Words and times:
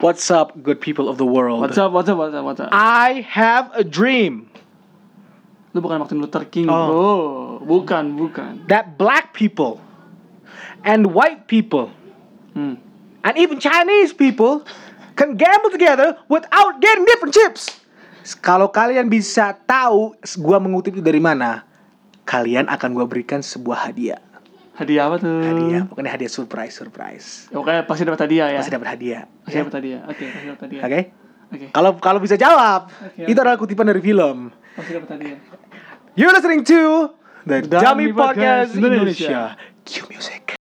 What's 0.00 0.32
up, 0.32 0.56
good 0.64 0.80
people 0.80 1.12
of 1.12 1.20
the 1.20 1.28
world? 1.28 1.60
What's 1.60 1.76
up, 1.76 1.92
what's 1.92 2.08
up, 2.08 2.16
what's 2.16 2.32
up, 2.32 2.40
what's 2.40 2.60
up? 2.60 2.70
I 2.72 3.20
have 3.28 3.68
a 3.76 3.84
dream 3.84 4.48
Lu 5.70 5.78
bukan 5.78 6.02
Martin 6.02 6.18
Luther 6.18 6.42
King, 6.48 6.66
Oh. 6.66 7.60
bro. 7.62 7.78
Bukan, 7.84 8.16
bukan. 8.16 8.64
that 8.66 8.96
black 8.96 9.36
people 9.36 9.78
and 10.82 11.12
white 11.14 11.46
people 11.46 11.92
Hmm. 12.56 12.80
and 13.22 13.34
even 13.36 13.60
Chinese 13.60 14.10
people 14.10 14.64
can 15.14 15.36
gamble 15.38 15.70
together 15.70 16.16
without 16.26 16.80
getting 16.80 17.04
different 17.06 17.36
chips. 17.36 17.78
Kalau 18.40 18.72
kalian 18.72 19.06
bisa 19.06 19.52
tahu 19.68 20.16
gua 20.40 20.58
mengutip 20.58 20.96
itu 20.96 21.04
dari 21.04 21.20
mana, 21.20 21.62
kalian 22.24 22.66
akan 22.66 22.96
gua 22.96 23.04
berikan 23.06 23.44
sebuah 23.44 23.92
hadiah. 23.92 24.18
Hadiah 24.80 25.12
apa 25.12 25.16
tuh? 25.20 25.44
Hadiah, 25.44 25.82
pokoknya 25.84 26.10
hadiah 26.16 26.32
surprise, 26.32 26.72
surprise. 26.72 27.52
Oke, 27.52 27.84
pasti 27.84 28.02
dapat 28.08 28.24
hadiah 28.24 28.48
ya. 28.48 28.58
Pasti 28.64 28.72
dapat 28.72 28.88
hadiah. 28.96 29.22
Pasti 29.44 29.52
ya. 29.52 29.60
dapat 29.60 29.74
hadiah. 29.76 30.00
Oke, 30.08 30.24
pasti 30.24 30.46
dapat 30.48 30.62
hadiah. 30.64 30.82
Oke? 30.88 31.00
Oke. 31.52 31.66
Kalau 31.76 31.90
kalau 32.00 32.20
bisa 32.24 32.40
jawab, 32.40 32.88
Oke, 32.88 33.28
itu 33.28 33.36
adalah 33.36 33.60
kutipan 33.60 33.84
dari 33.84 34.00
film. 34.00 34.48
Pasti 34.72 34.96
dapat 34.96 35.08
hadiah. 35.20 35.38
You're 36.16 36.32
listening 36.32 36.64
to 36.64 37.12
the 37.44 37.60
Dummy 37.60 38.08
Dummy 38.08 38.16
Podcast 38.16 38.72
Podcast 38.72 38.80
Indonesia. 38.80 38.96
Indonesia. 38.96 39.40
Cue 39.84 40.06
music. 40.08 40.59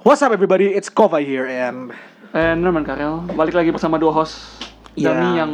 What's 0.00 0.22
up 0.22 0.32
everybody? 0.32 0.70
It's 0.70 0.88
Kova 0.88 1.20
here 1.20 1.44
and 1.44 1.92
Eh, 2.30 2.54
Norman 2.54 2.86
Karel, 2.86 3.26
balik 3.34 3.52
lagi 3.52 3.68
bersama 3.68 3.98
dua 3.98 4.14
host 4.14 4.38
Iya. 4.94 5.10
Dami 5.10 5.28
yang 5.34 5.52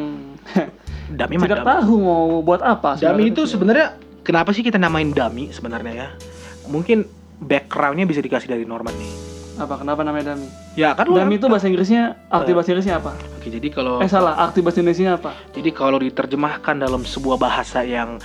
mah 1.40 1.48
tidak 1.48 1.64
tahu 1.64 1.92
mau 1.96 2.24
buat 2.40 2.60
apa. 2.60 3.00
Sebenarnya. 3.00 3.26
itu 3.26 3.42
sebenarnya 3.42 3.86
kenapa 4.20 4.52
sih 4.52 4.60
kita 4.60 4.76
namain 4.76 5.08
dummy 5.08 5.48
sebenarnya 5.48 5.92
ya? 5.96 6.08
Mungkin 6.68 7.08
backgroundnya 7.38 8.04
bisa 8.04 8.20
dikasih 8.20 8.48
dari 8.50 8.62
Norman 8.62 8.92
nih. 8.92 9.12
apa? 9.56 9.80
Kenapa 9.80 10.04
namanya 10.04 10.36
Dami? 10.36 10.46
Ya 10.76 10.92
kan 10.92 11.08
Dami 11.08 11.34
itu 11.34 11.48
bahasa 11.48 11.64
Inggrisnya, 11.64 12.12
arti 12.28 12.52
Eh. 12.52 12.54
bahasa 12.54 12.68
Inggrisnya 12.70 13.00
apa? 13.00 13.12
Oke, 13.34 13.48
jadi 13.48 13.68
kalau 13.72 13.98
Eh 13.98 14.06
salah, 14.06 14.36
arti 14.36 14.60
bahasa 14.60 14.78
Indonesia 14.78 15.16
apa? 15.16 15.32
jadi 15.50 15.70
kalau 15.72 15.96
diterjemahkan 15.96 16.76
dalam 16.76 17.00
sebuah 17.02 17.40
bahasa 17.40 17.80
yang 17.80 18.20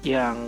yang 0.00 0.38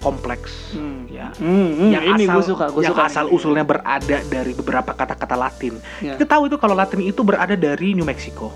kompleks 0.00 0.72
Hmm. 0.72 1.04
ya 1.06 1.28
Hmm, 1.36 1.70
hmm, 1.76 1.90
yang 1.92 2.04
ini 2.10 2.24
asal, 2.24 2.34
gue 2.34 2.44
suka, 2.48 2.64
gue 2.68 2.82
yang 2.82 2.96
suka. 2.96 3.06
asal 3.06 3.24
nih. 3.26 3.34
usulnya 3.36 3.64
berada 3.64 4.18
dari 4.24 4.52
beberapa 4.52 4.90
kata-kata 4.90 5.36
Latin. 5.36 5.76
Ya. 6.00 6.16
Kita 6.16 6.26
tahu 6.26 6.48
itu 6.48 6.56
kalau 6.56 6.72
Latin 6.72 7.00
itu 7.00 7.20
berada 7.20 7.52
dari 7.52 7.92
New 7.92 8.04
Mexico. 8.04 8.50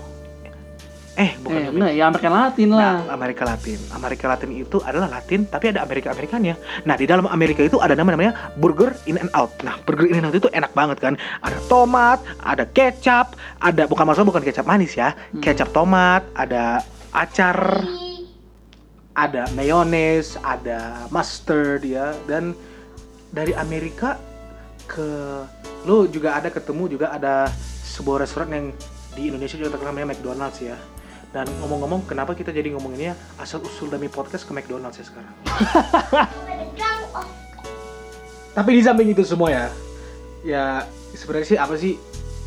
Eh, 1.15 1.31
bukan 1.39 1.55
Eh, 1.55 1.71
New 1.71 1.79
nah, 1.79 1.87
ya 1.87 2.11
Amerika 2.11 2.27
Latin 2.27 2.75
lah. 2.75 3.07
Nah, 3.07 3.15
Amerika 3.15 3.47
Latin. 3.47 3.79
Amerika 3.89 4.25
Latin 4.27 4.51
itu 4.51 4.83
adalah 4.83 5.07
Latin, 5.07 5.47
tapi 5.47 5.71
ada 5.71 5.79
Amerika 5.79 6.11
Amerikanya. 6.11 6.59
Nah, 6.83 6.99
di 6.99 7.07
dalam 7.07 7.23
Amerika 7.25 7.63
itu 7.63 7.79
ada 7.79 7.95
nama 7.95 8.11
namanya 8.11 8.51
Burger 8.59 8.99
In 9.07 9.15
and 9.15 9.31
Out. 9.31 9.55
Nah, 9.63 9.79
Burger 9.79 10.11
In 10.11 10.19
and 10.19 10.27
Out 10.27 10.35
itu 10.35 10.51
enak 10.51 10.75
banget 10.75 10.99
kan. 10.99 11.15
Ada 11.39 11.55
tomat, 11.71 12.19
ada 12.43 12.67
kecap, 12.67 13.31
ada 13.63 13.87
bukan 13.87 14.03
masalah 14.03 14.27
bukan 14.27 14.43
kecap 14.43 14.67
manis 14.67 14.91
ya. 14.91 15.15
Hmm. 15.31 15.39
Kecap 15.39 15.71
tomat, 15.71 16.27
ada 16.35 16.83
acar, 17.15 17.87
ada 19.15 19.47
mayones, 19.55 20.35
ada 20.43 21.07
mustard 21.07 21.87
ya, 21.87 22.11
dan 22.27 22.51
dari 23.31 23.55
Amerika 23.55 24.19
ke 24.85 25.07
lu 25.87 26.05
juga 26.11 26.35
ada 26.35 26.51
ketemu 26.51 26.99
juga 26.99 27.15
ada 27.15 27.47
sebuah 27.87 28.27
restoran 28.27 28.51
yang 28.51 28.67
di 29.15 29.31
Indonesia 29.31 29.55
juga 29.55 29.79
terkenal 29.79 29.95
namanya 29.95 30.13
McDonald's 30.13 30.59
ya. 30.59 30.75
Dan 31.31 31.51
ngomong-ngomong, 31.59 32.07
kenapa 32.07 32.31
kita 32.31 32.51
jadi 32.55 32.71
ngomonginnya 32.71 33.11
asal 33.39 33.59
usul 33.59 33.91
demi 33.91 34.07
podcast 34.07 34.47
ke 34.47 34.55
McDonald's 34.55 34.99
ya 34.99 35.05
sekarang? 35.07 35.35
Tapi 38.55 38.69
di 38.71 38.81
samping 38.83 39.11
itu 39.11 39.23
semua 39.27 39.51
ya, 39.51 39.65
ya 40.47 40.63
sebenarnya 41.11 41.47
sih 41.47 41.59
apa 41.59 41.75
sih 41.75 41.99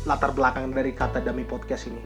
latar 0.09 0.33
belakang 0.33 0.73
dari 0.73 0.89
kata 0.93 1.21
dummy 1.21 1.45
podcast 1.45 1.85
ini? 1.85 2.01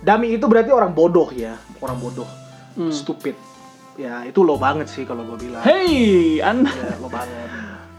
Dummy 0.00 0.32
itu 0.32 0.48
berarti 0.48 0.72
orang 0.72 0.96
bodoh 0.96 1.28
ya, 1.28 1.60
orang 1.84 2.00
bodoh, 2.00 2.28
Hmm. 2.76 2.92
stupid. 2.92 3.34
Ya 3.96 4.28
itu 4.28 4.44
lo 4.44 4.60
banget 4.60 4.92
sih 4.92 5.08
kalau 5.08 5.24
gue 5.24 5.48
bilang. 5.48 5.64
Hey, 5.64 6.44
Anda. 6.44 6.68
Ya, 6.68 7.00
lo 7.00 7.08
banget. 7.08 7.48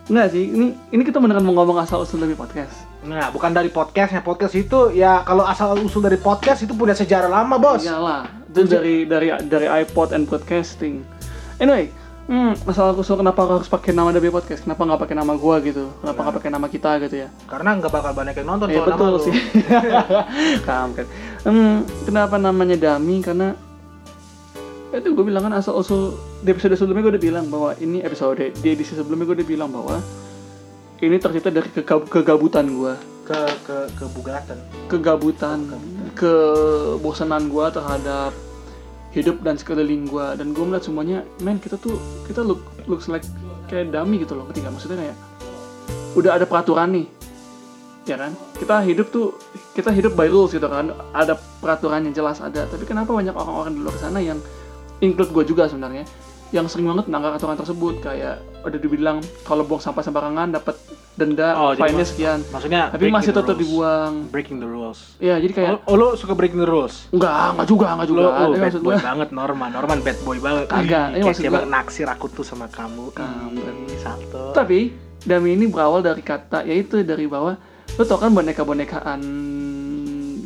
Enggak 0.08 0.28
sih, 0.32 0.44
ini 0.48 0.72
ini 0.94 1.02
kita 1.04 1.20
beneran 1.20 1.44
mau 1.44 1.52
ngomong 1.52 1.84
asal 1.84 2.00
usul 2.00 2.24
dari 2.24 2.32
podcast. 2.32 2.88
Nah, 3.04 3.28
bukan 3.28 3.52
dari 3.52 3.68
podcastnya. 3.68 4.24
Podcast 4.24 4.56
itu 4.56 4.96
ya 4.96 5.20
kalau 5.28 5.44
asal 5.44 5.76
usul 5.84 6.00
dari 6.00 6.16
podcast 6.16 6.64
itu 6.64 6.72
punya 6.72 6.96
sejarah 6.96 7.28
lama, 7.28 7.60
bos. 7.60 7.84
Iyalah, 7.84 8.24
itu 8.48 8.72
dari 8.72 9.04
dari 9.04 9.36
dari 9.52 9.68
iPod 9.68 10.16
and 10.16 10.24
podcasting. 10.32 11.04
Anyway, 11.60 11.92
hmm, 12.32 12.56
asal 12.72 12.96
usul 12.96 13.20
kenapa 13.20 13.44
harus 13.52 13.68
pakai 13.68 13.92
nama 13.92 14.16
dari 14.16 14.32
podcast? 14.32 14.64
Kenapa 14.64 14.88
nggak 14.88 15.02
pakai 15.04 15.16
nama 15.20 15.34
gua 15.36 15.60
gitu? 15.60 15.92
Kenapa 16.00 16.20
nggak 16.24 16.36
pakai 16.40 16.52
nama 16.56 16.68
kita 16.72 16.92
gitu 17.04 17.16
ya? 17.26 17.30
Karena 17.44 17.70
nggak 17.76 17.92
bakal 17.92 18.12
banyak 18.16 18.36
yang 18.40 18.48
nonton 18.48 18.68
Iya 18.72 18.80
nama 18.80 18.96
betul 18.96 19.12
sih. 19.28 19.36
Kamu 20.72 20.92
kan. 20.96 21.06
Hmm, 21.44 21.78
kenapa 22.08 22.40
namanya 22.40 22.80
Dami? 22.80 23.20
Karena 23.20 23.67
itu 24.98 25.14
gue 25.14 25.26
bilang 25.26 25.46
kan 25.46 25.54
asal 25.56 25.78
usul 25.78 26.18
di 26.42 26.50
episode 26.54 26.74
sebelumnya 26.78 27.04
gue 27.08 27.14
udah 27.18 27.24
bilang 27.24 27.46
bahwa 27.48 27.72
ini 27.78 28.02
episode 28.02 28.42
di 28.42 28.68
edisi 28.68 28.98
sebelumnya 28.98 29.30
gue 29.30 29.38
udah 29.44 29.50
bilang 29.50 29.70
bahwa 29.70 30.02
ini 30.98 31.16
tercipta 31.22 31.54
dari 31.54 31.70
kegab- 31.70 32.10
kegabutan 32.10 32.66
gue 32.74 32.94
ke 33.28 33.40
ke 33.68 33.78
ke 33.94 34.06
Bugatan. 34.16 34.58
kegabutan. 34.88 35.60
kebosanan 36.16 37.52
gue 37.52 37.66
terhadap 37.70 38.32
hidup 39.12 39.44
dan 39.44 39.60
sekeliling 39.60 40.08
gue 40.08 40.28
dan 40.40 40.56
gue 40.56 40.64
melihat 40.64 40.86
semuanya 40.88 41.22
men 41.44 41.60
kita 41.60 41.76
tuh 41.78 42.00
kita 42.26 42.42
look 42.42 42.64
looks 42.88 43.12
like 43.12 43.26
kayak 43.68 43.92
dummy 43.92 44.24
gitu 44.24 44.34
loh. 44.34 44.48
Ketika 44.50 44.72
maksudnya 44.72 44.98
kayak 44.98 45.18
udah 46.16 46.32
ada 46.40 46.46
peraturan 46.48 46.90
nih. 46.96 47.08
Ya 48.08 48.16
kan? 48.16 48.32
Kita 48.56 48.80
hidup 48.88 49.12
tuh 49.12 49.36
kita 49.76 49.92
hidup 49.92 50.16
by 50.16 50.32
rules 50.32 50.56
gitu 50.56 50.64
kan. 50.66 50.96
Ada 51.12 51.36
peraturan 51.60 52.08
yang 52.08 52.16
jelas 52.16 52.40
ada. 52.40 52.64
Tapi 52.64 52.88
kenapa 52.88 53.12
banyak 53.12 53.36
orang-orang 53.36 53.76
di 53.76 53.82
luar 53.84 54.00
sana 54.00 54.24
yang 54.24 54.40
include 55.00 55.32
gue 55.32 55.44
juga 55.48 55.66
sebenarnya 55.66 56.04
yang 56.48 56.64
sering 56.66 56.88
banget 56.88 57.06
melanggar 57.06 57.36
aturan 57.36 57.54
tersebut 57.54 58.00
kayak 58.00 58.40
udah 58.62 58.80
dibilang 58.80 59.18
kalau 59.44 59.62
buang 59.62 59.78
sampah 59.78 60.00
sembarangan 60.00 60.48
dapat 60.50 60.80
denda 61.14 61.50
Oh, 61.56 61.74
fine-nya 61.74 61.98
mas- 61.98 62.08
sekian 62.08 62.40
Maksudnya 62.48 62.82
tapi 62.88 63.10
masih 63.10 63.32
tetap 63.32 63.52
rules. 63.52 63.60
dibuang 63.60 64.14
breaking 64.30 64.58
the 64.58 64.66
rules. 64.66 65.18
ya 65.18 65.36
jadi 65.36 65.52
kayak 65.52 65.72
Oh, 65.84 65.92
oh, 65.92 65.96
lo 65.98 66.08
suka 66.14 66.32
breaking 66.32 66.58
the 66.58 66.66
rules? 66.66 67.10
Enggak, 67.10 67.52
enggak 67.52 67.68
juga, 67.68 67.88
enggak 67.92 68.08
juga. 68.08 68.22
Lo, 68.22 68.30
bad 68.30 68.62
maksud 68.62 68.80
boy 68.80 68.88
gua, 68.88 69.04
banget 69.04 69.30
Norman. 69.32 69.70
Norman 69.72 70.00
bad 70.00 70.18
boy 70.22 70.38
banget. 70.38 70.66
Kagak, 70.68 71.06
ini 71.12 71.24
maksud 71.26 71.44
gua- 71.44 71.68
naksir 71.68 72.08
aku 72.08 72.26
tuh 72.30 72.46
sama 72.46 72.66
kamu. 72.68 73.12
Kamu. 73.12 73.60
Ih, 73.84 74.00
salto. 74.00 74.54
tapi 74.54 74.94
Dami 75.20 75.50
ini 75.52 75.68
berawal 75.68 76.00
dari 76.00 76.22
kata 76.22 76.64
yaitu 76.64 77.02
dari 77.02 77.28
bawah 77.28 77.58
lo 77.90 78.04
tau 78.04 78.16
kan 78.16 78.32
boneka-bonekaan 78.32 79.20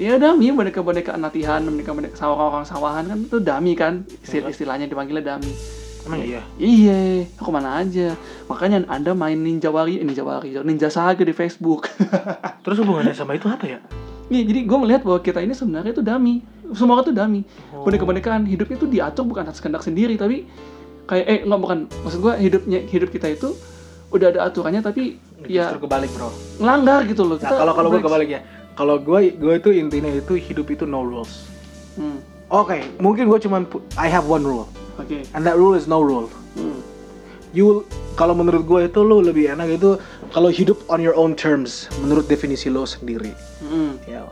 ya 0.02 0.18
Dami 0.18 0.50
boneka-bonekaan 0.50 1.22
latihan 1.22 1.62
boneka-boneka 1.62 2.18
sawah 2.18 2.50
orang 2.50 2.66
sawahan 2.66 3.06
kan 3.06 3.18
itu 3.22 3.38
Dami 3.38 3.78
kan 3.78 4.02
Istilah, 4.26 4.50
istilahnya 4.50 4.90
dipanggilnya 4.90 5.38
Dami 5.38 5.54
Emang 6.02 6.26
iya. 6.26 6.42
iya 6.58 7.30
aku 7.38 7.54
mana 7.54 7.78
aja 7.78 8.18
makanya 8.50 8.90
anda 8.90 9.14
main 9.14 9.38
Ninja 9.38 9.70
Warrior 9.70 10.02
eh, 10.02 10.06
Ninja 10.10 10.26
Warrior 10.26 10.66
Ninja 10.66 10.90
Saga 10.90 11.22
di 11.22 11.30
Facebook 11.30 11.86
Terus 12.66 12.78
hubungannya 12.82 13.14
sama 13.14 13.38
itu 13.38 13.50
apa 13.50 13.66
ya? 13.66 13.80
Iya, 14.32 14.48
jadi 14.48 14.60
gue 14.64 14.78
melihat 14.80 15.02
bahwa 15.04 15.20
kita 15.20 15.44
ini 15.44 15.52
sebenarnya 15.52 15.92
itu 15.92 16.00
dami. 16.00 16.40
Semua 16.72 16.96
orang 16.96 17.06
itu 17.12 17.14
dami. 17.14 17.42
Oh. 17.76 17.84
Boneka-bonekaan 17.84 18.48
hidupnya 18.48 18.76
itu 18.80 18.88
diatur 18.88 19.28
bukan 19.28 19.44
atas 19.44 19.60
kehendak 19.60 19.84
sendiri, 19.84 20.16
tapi 20.16 20.48
kayak 21.04 21.26
eh 21.28 21.40
nggak 21.44 21.60
bukan 21.60 21.80
maksud 22.08 22.20
gue 22.24 22.34
hidupnya 22.40 22.80
hidup 22.88 23.12
kita 23.12 23.28
itu 23.28 23.52
udah 24.08 24.32
ada 24.32 24.48
aturannya 24.48 24.80
tapi 24.80 25.20
ya 25.52 25.68
Justru 25.68 25.84
kebalik, 25.84 26.08
Bro. 26.16 26.32
ngelanggar 26.64 27.04
gitu 27.12 27.28
loh. 27.28 27.36
Nah, 27.44 27.52
kalau 27.52 27.74
kalau 27.76 27.90
gue 27.92 28.00
kebalik 28.00 28.30
ya. 28.32 28.40
Kalau 28.74 28.98
gue 28.98 29.36
gue 29.36 29.54
itu 29.58 29.70
intinya 29.76 30.10
itu 30.10 30.40
hidup 30.40 30.72
itu 30.72 30.88
no 30.88 31.04
rules. 31.04 31.46
Hmm, 32.00 32.24
Oke, 32.52 32.84
mungkin 33.00 33.32
gue 33.32 33.40
cuman 33.40 33.64
I 33.96 34.12
have 34.12 34.28
one 34.28 34.44
rule. 34.44 34.68
Oke. 35.00 35.24
And 35.32 35.48
that 35.48 35.56
rule 35.56 35.72
is 35.72 35.88
no 35.88 36.04
rule. 36.04 36.28
Hmm. 36.60 36.84
You 37.56 37.88
kalau 38.20 38.36
menurut 38.36 38.68
gue 38.68 38.92
itu 38.92 39.00
lo 39.04 39.24
lebih 39.24 39.52
enak 39.56 39.80
itu 39.80 39.96
kalau 40.32 40.52
hidup 40.52 40.80
on 40.88 41.00
your 41.00 41.16
own 41.16 41.32
terms 41.32 41.88
menurut 42.04 42.28
definisi 42.28 42.68
lo 42.68 42.84
sendiri. 42.84 43.32
Hmm. 43.64 43.96
Ya, 44.04 44.28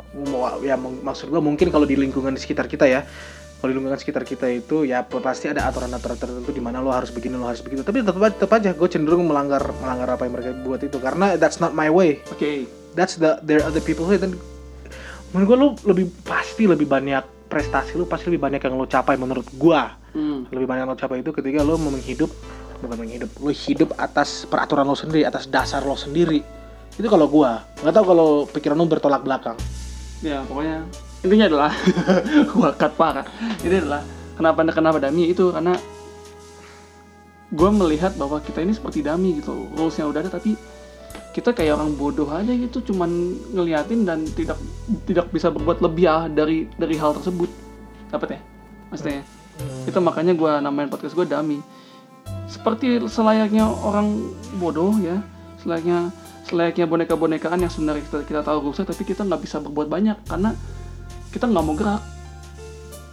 ya 0.64 0.76
mak- 0.76 1.04
maksud 1.04 1.32
gue 1.32 1.40
mungkin 1.40 1.72
kalau 1.72 1.88
di 1.88 1.96
lingkungan 1.96 2.36
di 2.36 2.40
sekitar 2.44 2.68
kita 2.68 2.88
ya, 2.88 3.08
kalau 3.60 3.72
di 3.72 3.76
lingkungan 3.80 4.00
sekitar 4.00 4.24
kita 4.24 4.52
itu 4.52 4.84
ya 4.84 5.04
pasti 5.04 5.48
ada 5.48 5.68
aturan-aturan 5.68 6.16
tertentu 6.16 6.52
di 6.52 6.64
mana 6.64 6.80
lo 6.80 6.92
harus 6.92 7.12
begini 7.12 7.36
lo 7.36 7.48
harus 7.48 7.64
begitu. 7.64 7.84
Tapi 7.84 8.04
tetap 8.04 8.20
tetap 8.20 8.52
aja 8.52 8.72
gue 8.72 8.88
cenderung 8.92 9.28
melanggar 9.28 9.64
melanggar 9.80 10.16
apa 10.16 10.28
yang 10.28 10.36
mereka 10.36 10.52
buat 10.60 10.84
itu 10.84 11.00
karena 11.00 11.40
that's 11.40 11.64
not 11.64 11.72
my 11.72 11.88
way. 11.88 12.20
Oke. 12.32 12.68
That's 13.00 13.16
the 13.16 13.40
there 13.40 13.64
are 13.64 13.72
other 13.72 13.80
people 13.80 14.04
way 14.04 14.20
dan 14.20 14.36
menurut 15.32 15.48
gue 15.48 15.56
lo 15.56 15.68
lebih 15.88 16.12
pasti 16.28 16.68
lebih 16.68 16.84
banyak 16.84 17.48
prestasi 17.48 17.96
lo 17.96 18.04
pasti 18.04 18.28
lebih 18.28 18.44
banyak 18.44 18.60
yang 18.60 18.76
lo 18.76 18.84
capai 18.84 19.16
menurut 19.16 19.48
gue 19.56 19.82
Hmm. 20.10 20.50
lebih 20.50 20.66
banyak 20.66 20.84
yang 20.84 20.92
lo 20.92 20.98
capai 20.98 21.22
itu 21.22 21.30
ketika 21.30 21.62
lo 21.62 21.78
menghidup 21.78 22.34
bukan 22.82 22.98
menghidup 22.98 23.30
lu 23.40 23.54
hidup 23.54 23.94
atas 23.94 24.50
peraturan 24.50 24.82
lo 24.84 24.98
sendiri 24.98 25.22
atas 25.24 25.46
dasar 25.46 25.86
lo 25.86 25.94
sendiri. 25.94 26.42
Itu 26.98 27.08
kalau 27.08 27.30
gua. 27.30 27.64
Nggak 27.80 27.94
tahu 27.94 28.06
kalau 28.10 28.30
pikiran 28.50 28.76
lu 28.76 28.90
bertolak 28.90 29.22
belakang. 29.24 29.56
Ya 30.26 30.44
pokoknya 30.50 30.84
intinya 31.24 31.46
adalah 31.46 31.72
gua 32.52 32.74
cut 32.74 32.98
parah. 32.98 33.24
Ini 33.62 33.86
adalah 33.86 34.02
kenapa 34.34 34.60
kenapa 34.74 34.98
dami 34.98 35.30
itu 35.30 35.52
karena 35.54 35.78
gue 37.50 37.70
melihat 37.74 38.14
bahwa 38.14 38.38
kita 38.42 38.62
ini 38.62 38.74
seperti 38.74 39.02
dami 39.02 39.42
gitu. 39.42 39.70
Rulesnya 39.74 40.06
udah 40.06 40.20
ada 40.26 40.32
tapi 40.32 40.54
kita 41.30 41.54
kayak 41.54 41.78
orang 41.78 41.94
bodoh 41.94 42.26
aja 42.34 42.50
gitu 42.50 42.82
cuman 42.90 43.38
ngeliatin 43.54 44.02
dan 44.02 44.26
tidak 44.34 44.58
tidak 45.06 45.30
bisa 45.30 45.54
berbuat 45.54 45.78
lebih 45.86 46.10
ah 46.10 46.26
dari 46.26 46.66
dari 46.74 46.96
hal 46.98 47.14
tersebut. 47.14 47.50
Dapat 48.10 48.28
ya? 48.34 48.40
Maksudnya 48.90 49.22
itu 49.86 50.00
makanya 50.02 50.34
gue 50.34 50.52
namain 50.64 50.90
podcast 50.90 51.14
gue 51.14 51.28
dami. 51.30 51.62
Seperti 52.50 52.98
selayaknya 53.06 53.70
orang 53.70 54.34
bodoh 54.58 54.98
ya 54.98 55.22
selayaknya 55.62 56.10
selayaknya 56.50 56.90
boneka-bonekaan 56.90 57.62
yang 57.62 57.70
sebenarnya 57.70 58.02
kita, 58.10 58.18
kita 58.26 58.42
tahu 58.42 58.74
rusak 58.74 58.90
tapi 58.90 59.06
kita 59.06 59.22
nggak 59.22 59.42
bisa 59.46 59.62
berbuat 59.62 59.86
banyak 59.86 60.18
karena 60.26 60.58
kita 61.30 61.46
nggak 61.46 61.66
mau 61.66 61.78
gerak. 61.78 62.02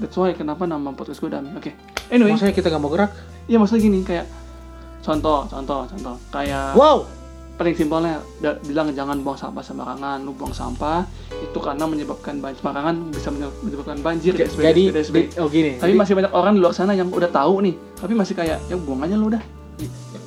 That's 0.00 0.16
why 0.16 0.32
kenapa 0.32 0.64
nama 0.64 0.92
podcast 0.96 1.20
gue 1.20 1.28
dami. 1.28 1.52
Oke. 1.52 1.76
Anyway. 2.08 2.32
Maksudnya 2.32 2.56
kita 2.56 2.72
nggak 2.72 2.80
mau 2.80 2.92
gerak? 2.92 3.12
Iya 3.44 3.60
maksudnya 3.60 3.84
gini 3.84 4.00
kayak 4.00 4.24
contoh, 5.04 5.44
contoh, 5.52 5.84
contoh. 5.84 6.16
Kayak 6.32 6.72
wow 6.72 7.04
paling 7.56 7.74
simpelnya 7.74 8.20
da- 8.38 8.60
bilang 8.62 8.92
jangan 8.92 9.16
buang 9.24 9.40
sampah 9.40 9.64
sembarangan. 9.64 10.20
Lu 10.22 10.36
buang 10.36 10.52
sampah 10.52 11.08
itu 11.32 11.58
karena 11.58 11.84
menyebabkan 11.88 12.38
banjir. 12.38 12.60
Sembarangan 12.60 12.94
bisa 13.10 13.28
menye- 13.32 13.56
menyebabkan 13.64 13.98
banjir 14.04 14.32
DSB, 14.36 14.60
jadi 14.60 14.84
di- 14.92 15.32
oh 15.40 15.48
gini. 15.48 15.80
Tapi 15.80 15.92
jadi, 15.92 15.98
masih 15.98 16.14
banyak 16.14 16.32
orang 16.32 16.52
di 16.54 16.60
luar 16.60 16.74
sana 16.76 16.92
yang 16.92 17.08
udah 17.08 17.32
tahu 17.32 17.64
nih, 17.64 17.74
tapi 17.96 18.12
masih 18.12 18.36
kayak 18.36 18.60
ya 18.68 18.76
buang 18.76 19.02
aja 19.02 19.16
lu 19.16 19.32
udah. 19.32 19.42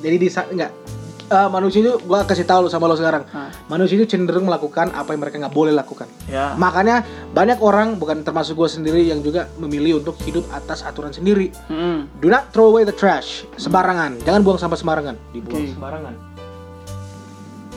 jadi 0.00 0.16
di 0.16 0.28
enggak. 0.30 0.72
Eh, 1.30 1.46
manusia 1.46 1.78
itu 1.78 1.94
gua 2.10 2.26
kasih 2.26 2.42
tahu 2.42 2.66
lu 2.66 2.70
sama 2.74 2.90
lo 2.90 2.98
sekarang. 2.98 3.22
Nah, 3.30 3.54
manusia 3.70 3.94
itu 3.94 4.02
cenderung 4.02 4.50
melakukan 4.50 4.90
apa 4.90 5.14
yang 5.14 5.22
mereka 5.22 5.38
nggak 5.38 5.54
boleh 5.54 5.70
lakukan. 5.70 6.10
Ya. 6.26 6.58
makanya 6.58 7.06
banyak 7.30 7.62
orang 7.62 7.98
bukan 8.02 8.26
termasuk 8.26 8.58
gue 8.58 8.66
sendiri 8.66 9.06
yang 9.06 9.22
juga 9.22 9.46
memilih 9.54 10.02
untuk 10.02 10.18
hidup 10.26 10.42
atas 10.50 10.82
aturan 10.82 11.14
sendiri. 11.14 11.54
Mm-mm. 11.70 12.10
do 12.18 12.26
not 12.26 12.50
throw 12.50 12.66
away 12.66 12.82
the 12.82 12.90
trash. 12.90 13.46
Sembarangan. 13.54 14.18
Jangan 14.26 14.42
buang 14.42 14.58
sampah 14.58 14.74
sembarangan. 14.74 15.14
Dibuang. 15.30 15.62
Oke. 15.62 15.70
sembarangan 15.70 16.14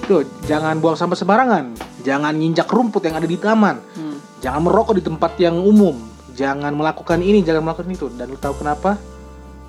tuh 0.04 0.22
jangan 0.44 0.78
buang 0.78 0.96
sampah 0.96 1.18
sembarangan. 1.18 1.66
Jangan 2.04 2.34
nginjak 2.36 2.68
rumput 2.68 3.04
yang 3.04 3.16
ada 3.18 3.28
di 3.28 3.38
taman. 3.38 3.80
Hmm. 3.96 4.18
jangan 4.44 4.60
merokok 4.60 5.00
di 5.00 5.04
tempat 5.04 5.40
yang 5.40 5.56
umum. 5.56 5.96
Jangan 6.36 6.76
melakukan 6.76 7.24
ini 7.24 7.40
jangan 7.42 7.64
melakukan 7.64 7.88
itu. 7.90 8.12
Dan 8.12 8.28
lu 8.28 8.36
tahu 8.36 8.60
kenapa? 8.60 9.00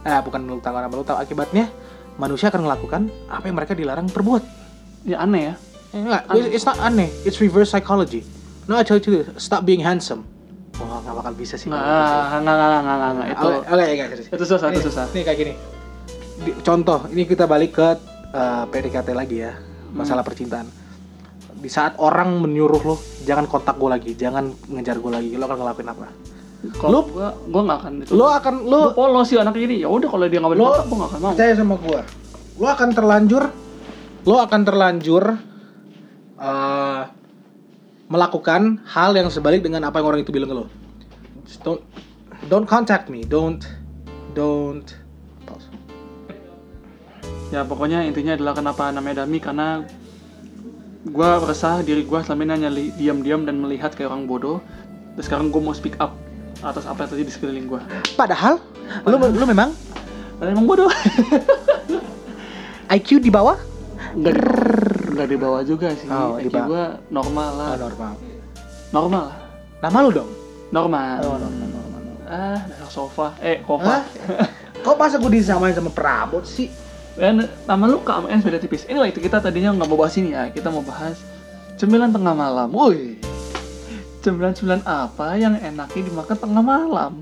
Eh 0.02 0.18
bukan 0.18 0.42
lu 0.42 0.58
tahu 0.58 0.74
kenapa 0.74 0.92
lu 0.92 1.06
tahu 1.06 1.18
akibatnya. 1.18 1.70
Manusia 2.14 2.50
akan 2.50 2.66
melakukan 2.66 3.06
apa 3.26 3.44
yang 3.46 3.54
mereka 3.54 3.72
dilarang 3.74 4.10
perbuat. 4.10 4.42
Ya 5.06 5.22
aneh 5.22 5.52
ya. 5.52 5.54
Eh, 5.94 6.02
enggak, 6.02 6.26
it's 6.50 6.66
not 6.66 6.74
aneh. 6.78 7.06
It's 7.22 7.38
reverse 7.38 7.70
psychology. 7.70 8.26
No 8.66 8.74
I 8.74 8.82
tell 8.82 8.98
you 8.98 9.04
to 9.04 9.38
stop 9.38 9.62
being 9.62 9.78
handsome. 9.78 10.26
Wah 10.74 10.98
nggak 10.98 11.14
bakal 11.22 11.32
bisa 11.38 11.54
sih. 11.54 11.70
Nggak, 11.70 11.78
nggak 11.78 12.42
nggak, 12.42 12.42
nggak, 12.42 12.82
nggak, 12.82 12.82
nggak, 12.82 13.10
nggak. 13.14 13.28
Itu, 13.30 13.46
Oke, 13.46 13.58
oke, 13.62 13.84
oke, 13.94 14.04
serius. 14.10 14.26
itu 14.26 14.44
susah, 14.44 14.66
Ini- 14.66 14.74
itu 14.74 14.80
susah. 14.90 15.04
Ini 15.14 15.20
kayak 15.22 15.38
gini. 15.38 15.52
Di- 16.34 16.56
contoh, 16.60 16.98
ini 17.14 17.22
kita 17.22 17.44
balik 17.46 17.78
ke 17.78 17.88
uh, 18.34 18.64
PDKT 18.66 19.08
lagi 19.14 19.36
ya, 19.38 19.54
masalah 19.94 20.26
percintaan. 20.26 20.66
Di 21.54 21.70
saat 21.72 21.96
orang 22.02 22.42
menyuruh 22.44 22.82
lo, 22.84 22.96
jangan 23.24 23.48
kontak 23.48 23.78
gue 23.80 23.88
lagi, 23.88 24.10
jangan 24.18 24.52
ngejar 24.68 25.00
gue 25.00 25.12
lagi, 25.14 25.30
lo 25.38 25.46
akan 25.48 25.58
ngelakuin 25.62 25.88
apa? 25.88 26.06
Kalau 26.80 27.04
gua, 27.04 27.36
gua 27.52 27.62
nggak 27.68 27.78
akan 27.84 27.92
itu. 28.00 28.12
Lo 28.16 28.26
akan 28.32 28.54
lo 28.64 28.96
polos 28.96 29.28
sih 29.28 29.36
anak 29.36 29.52
ini. 29.60 29.84
Ya 29.84 29.88
udah 29.92 30.08
kalau 30.08 30.24
dia 30.24 30.40
nggak 30.40 30.56
Lo- 30.56 30.72
kontak, 30.72 30.84
gua 30.88 30.96
nggak 30.96 31.10
akan 31.12 31.20
mau. 31.20 31.30
percaya 31.36 31.52
sama 31.52 31.74
gue, 31.76 32.00
lo 32.56 32.66
akan 32.72 32.88
terlanjur, 32.96 33.44
lo 34.24 34.36
akan 34.40 34.60
terlanjur 34.64 35.24
uh, 36.40 37.02
melakukan 38.08 38.80
hal 38.88 39.12
yang 39.12 39.28
sebalik 39.28 39.60
dengan 39.60 39.84
apa 39.84 40.00
yang 40.00 40.08
orang 40.08 40.24
itu 40.24 40.32
bilang 40.32 40.48
ke 40.48 40.56
lo. 40.56 40.66
Just 41.44 41.60
don't 41.60 41.84
don't 42.48 42.64
contact 42.64 43.12
me, 43.12 43.28
don't 43.28 43.60
don't. 44.32 44.88
Ya 47.54 47.62
pokoknya 47.62 48.02
intinya 48.02 48.34
adalah 48.34 48.58
kenapa 48.58 48.90
namanya 48.90 49.22
Dami 49.22 49.38
karena 49.38 49.86
gua 51.06 51.38
resah 51.38 51.86
diri 51.86 52.02
gua 52.02 52.26
selama 52.26 52.42
ini 52.42 52.52
hanya 52.58 52.70
diam-diam 52.98 53.46
dan 53.46 53.62
melihat 53.62 53.94
kayak 53.94 54.10
orang 54.10 54.26
bodoh. 54.26 54.58
Dan 55.14 55.22
sekarang 55.22 55.54
gua 55.54 55.70
mau 55.70 55.74
speak 55.76 55.94
up 56.02 56.18
atas 56.66 56.82
apa 56.82 57.06
yang 57.06 57.10
terjadi 57.14 57.28
di 57.30 57.34
sekeliling 57.38 57.66
gua. 57.70 57.86
Padahal, 58.18 58.58
lu 59.06 59.22
lu 59.22 59.46
memang 59.46 59.70
Padahal 60.34 60.58
emang 60.58 60.66
bodoh. 60.66 60.90
IQ 62.98 63.22
di 63.22 63.30
bawah? 63.30 63.54
Enggak 64.18 65.30
di 65.30 65.38
bawah 65.38 65.62
juga 65.62 65.94
sih. 65.94 66.10
Oh, 66.10 66.34
IQ 66.42 66.50
bawah. 66.50 66.66
gua 66.66 66.84
normal 67.06 67.50
lah. 67.54 67.70
normal. 67.78 68.12
Normal 68.90 69.22
lah. 69.30 69.38
Nama 69.78 69.96
lu 70.02 70.10
dong? 70.10 70.30
Normal. 70.74 71.22
normal, 71.22 71.38
normal. 71.70 72.02
Ah, 72.26 72.58
dasar 72.66 72.90
sofa. 72.90 73.30
Eh, 73.38 73.62
kofa. 73.62 74.02
Kok 74.84 74.96
masa 74.98 75.22
gue 75.22 75.32
disamain 75.32 75.72
sama 75.72 75.88
perabot 75.88 76.42
sih? 76.42 76.68
Dan 77.14 77.46
nama 77.70 77.84
lu 77.86 78.02
KMS 78.02 78.42
beda 78.42 78.58
tipis. 78.58 78.82
Anyway, 78.90 79.14
itu 79.14 79.22
kita 79.22 79.38
tadinya 79.38 79.70
nggak 79.70 79.86
mau 79.86 79.98
bahas 79.98 80.18
ini 80.18 80.34
ya. 80.34 80.50
Kita 80.50 80.68
mau 80.70 80.82
bahas 80.82 81.22
cemilan 81.78 82.10
tengah 82.10 82.34
malam. 82.34 82.68
Woi. 82.74 83.18
Cemilan-cemilan 84.24 84.82
apa 84.88 85.36
yang 85.36 85.54
enaknya 85.60 86.02
dimakan 86.10 86.36
tengah 86.36 86.64
malam? 86.64 87.12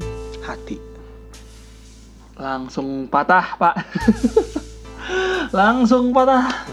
Hati. 0.40 0.78
Langsung 2.38 3.10
patah, 3.10 3.58
Pak. 3.60 3.74
Langsung 5.58 6.14
patah. 6.14 6.71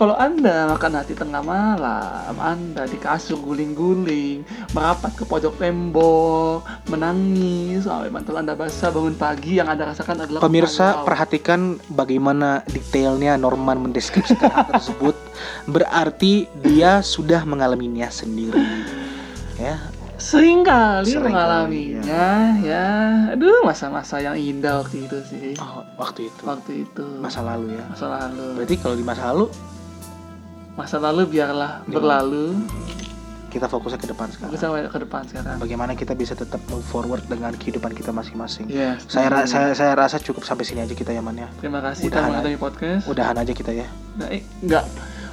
Kalau 0.00 0.16
Anda 0.16 0.64
makan 0.64 0.96
hati 0.96 1.12
tengah 1.12 1.44
malam, 1.44 2.32
Anda 2.40 2.88
di 2.88 2.96
kasur 2.96 3.36
guling-guling, 3.44 4.48
merapat 4.72 5.12
ke 5.12 5.28
pojok 5.28 5.60
tembok, 5.60 6.64
menangis 6.88 7.84
sampai 7.84 8.08
mantel 8.08 8.40
Anda 8.40 8.56
basah 8.56 8.88
bangun 8.96 9.12
pagi 9.20 9.60
yang 9.60 9.68
Anda 9.68 9.92
rasakan 9.92 10.24
adalah 10.24 10.40
Pemirsa, 10.40 11.04
perhatikan 11.04 11.76
bagaimana 11.92 12.64
detailnya 12.72 13.36
Norman 13.36 13.76
mendeskripsikan 13.84 14.48
hal 14.48 14.72
tersebut. 14.72 15.12
Berarti 15.68 16.48
dia 16.64 17.04
sudah 17.04 17.44
mengalaminya 17.44 18.08
sendiri. 18.08 18.56
Ya, 19.60 19.84
sering 20.16 20.64
kali 20.64 21.12
Sering 21.12 21.36
mengalaminya 21.36 22.56
ya 22.64 22.88
aduh 23.36 23.60
masa-masa 23.68 24.16
yang 24.24 24.32
indah 24.36 24.80
waktu 24.80 25.04
itu 25.04 25.16
sih 25.28 25.52
oh, 25.60 25.84
waktu 26.00 26.32
itu. 26.32 26.40
waktu 26.48 26.72
itu 26.88 27.04
Masa 27.20 27.44
lalu 27.44 27.76
ya. 27.76 27.84
masa 27.84 28.08
lalu 28.08 28.64
Berarti 28.64 28.76
kalau 28.80 28.96
di 28.96 29.04
masa 29.04 29.32
lalu 29.32 29.52
masa 30.80 30.96
lalu 30.96 31.28
biarlah 31.30 31.84
berlalu 31.84 32.56
kita 33.46 33.66
fokusnya 33.66 33.98
ke 33.98 34.06
depan 34.06 34.30
sekarang. 34.30 34.54
kita 34.54 34.66
ke 34.88 34.98
depan 35.02 35.22
sekarang 35.26 35.58
Bagaimana 35.58 35.92
kita 35.92 36.14
bisa 36.14 36.32
tetap 36.32 36.62
move 36.66 36.80
forward 36.82 37.26
dengan 37.26 37.50
kehidupan 37.52 37.90
kita 37.90 38.08
masing-masing. 38.10 38.70
ya 38.70 38.94
Saya, 39.02 39.26
ra- 39.26 39.44
saya 39.44 39.74
saya 39.74 39.92
rasa 39.92 40.16
cukup 40.16 40.40
sampai 40.40 40.62
sini 40.62 40.80
aja 40.80 40.94
kita 40.94 41.10
ya 41.10 41.18
Man 41.18 41.34
ya. 41.34 41.50
terima 41.58 41.82
kasih 41.82 42.06
Udahan 42.06 42.40
telah 42.40 42.56
podcast 42.56 43.04
Udahan 43.04 43.36
aja 43.36 43.50
kita 43.50 43.74
ya. 43.74 43.90
Nah, 44.14 44.30
eh, 44.30 44.40
enggak 44.60 44.86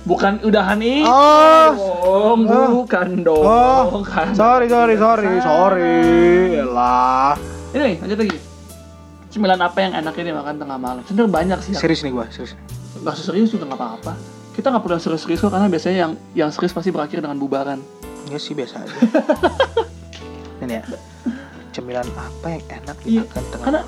bukan 0.03 0.41
udahan 0.41 0.79
ini 0.79 1.05
Oh. 1.05 2.33
dong 2.33 2.41
bukan 2.81 3.07
dong 3.21 3.45
Oh. 3.45 4.01
kan 4.01 4.33
Sorry, 4.33 4.65
sorry, 4.65 4.97
sorry, 4.97 5.37
sorry. 5.37 5.93
Lah. 6.59 7.37
ini 7.69 8.01
lanjut 8.01 8.17
lagi 8.17 8.37
cemilan 9.29 9.61
apa 9.61 9.77
yang 9.77 9.93
enaknya 9.93 10.23
dimakan 10.27 10.55
tengah 10.57 10.77
malam 10.77 11.01
sebenarnya 11.05 11.29
banyak 11.29 11.59
sih 11.61 11.71
Serius 11.75 12.01
nih 12.01 12.09
gua, 12.09 12.25
serius. 12.27 12.57
nggak 12.97 13.13
serius 13.13 13.53
juga 13.53 13.69
nggak 13.69 13.77
apa-apa 13.77 14.13
kita 14.57 14.67
nggak 14.67 14.81
perlu 14.81 14.93
yang 14.93 15.03
serius-serius 15.03 15.39
kok 15.39 15.49
karena 15.49 15.67
biasanya 15.67 15.97
yang 15.99 16.11
yang 16.35 16.49
serius 16.49 16.73
pasti 16.73 16.89
berakhir 16.89 17.21
dengan 17.21 17.37
bubaran 17.37 17.77
Enggak 18.25 18.41
sih 18.41 18.51
biasa 18.51 18.75
aja. 18.77 18.91
Ini 20.59 20.73
ya. 20.73 20.83
Cemilan 21.69 22.07
apa 22.11 22.47
yang 22.49 22.63
enak 22.75 22.97
Iya, 22.99 23.21
dimakan 23.21 23.43
tengah 23.47 23.63
karena 23.63 23.81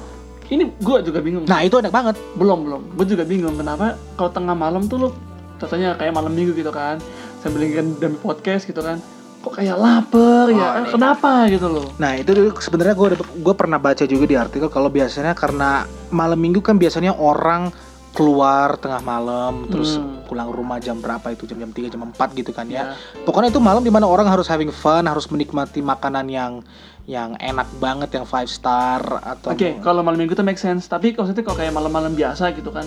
ini 0.47 0.63
gue 0.71 0.97
juga 1.03 1.19
bingung 1.19 1.43
Nah, 1.43 1.59
itu 1.59 1.75
enak 1.75 1.89
banget. 1.89 2.15
belum 2.33 2.59
belum 2.63 2.81
gue 2.95 3.05
juga 3.07 3.23
bingung 3.23 3.53
kenapa 3.53 3.85
kalau 4.13 4.29
tengah 4.29 4.53
malam 4.53 4.85
tuh 4.85 4.97
lo 4.99 5.09
contohnya 5.57 5.93
kayak 5.93 6.09
malam 6.11 6.29
minggu 6.29 6.53
gitu 6.53 6.69
kan 6.69 7.01
sambil 7.37 7.61
dengerin 7.61 7.97
demi 7.97 8.15
podcast 8.15 8.63
gitu 8.63 8.79
kan 8.79 9.01
kok 9.39 9.53
kayak 9.53 9.73
lapar 9.73 10.47
ya 10.47 10.55
Oh, 10.55 10.69
kan 10.71 10.81
nih. 10.81 10.91
kenapa 10.91 11.31
gitu 11.47 11.67
loh 11.67 11.87
Nah, 11.95 12.13
itu 12.13 12.31
sebenarnya 12.55 12.93
gua 12.93 13.07
ada- 13.09 13.33
gua 13.35 13.53
pernah 13.53 13.77
baca 13.77 14.03
juga 14.03 14.23
di 14.23 14.35
artikel 14.35 14.67
kalau 14.67 14.87
biasanya 14.87 15.33
karena 15.33 15.83
malam 16.09 16.37
Minggu 16.37 16.59
kan 16.59 16.75
biasanya 16.75 17.11
orang 17.13 17.69
keluar 18.11 18.75
tengah 18.75 18.99
malam 18.99 19.69
terus 19.69 19.95
Hmm. 19.95 20.25
pulang 20.25 20.49
rumah 20.49 20.77
jam 20.77 20.97
berapa 20.97 21.29
itu 21.33 21.45
jam 21.45 21.57
jam 21.57 21.71
3 21.71 21.89
jam 21.89 22.01
4 22.05 22.13
gitu 22.37 22.51
kan 22.51 22.65
ya. 22.69 22.93
ya 22.93 23.23
Pokoknya 23.25 23.49
itu 23.49 23.61
malam 23.61 23.81
di 23.81 23.89
mana 23.89 24.05
orang 24.05 24.27
harus 24.29 24.45
having 24.45 24.69
fun, 24.69 25.05
harus 25.05 25.25
menikmati 25.29 25.81
makanan 25.81 26.25
yang 26.29 26.61
yang 27.09 27.33
enak 27.41 27.65
banget 27.81 28.13
yang 28.13 28.25
five 28.29 28.45
star 28.45 29.01
atau 29.25 29.49
oke 29.49 29.81
kalau 29.81 30.05
malam 30.05 30.21
minggu 30.21 30.37
tuh 30.37 30.45
make 30.45 30.61
sense 30.61 30.85
tapi 30.85 31.17
kalau 31.17 31.25
maksudnya 31.25 31.41
kalau 31.41 31.57
kayak 31.57 31.73
malam-malam 31.73 32.13
biasa 32.13 32.53
gitu 32.53 32.69
kan 32.69 32.85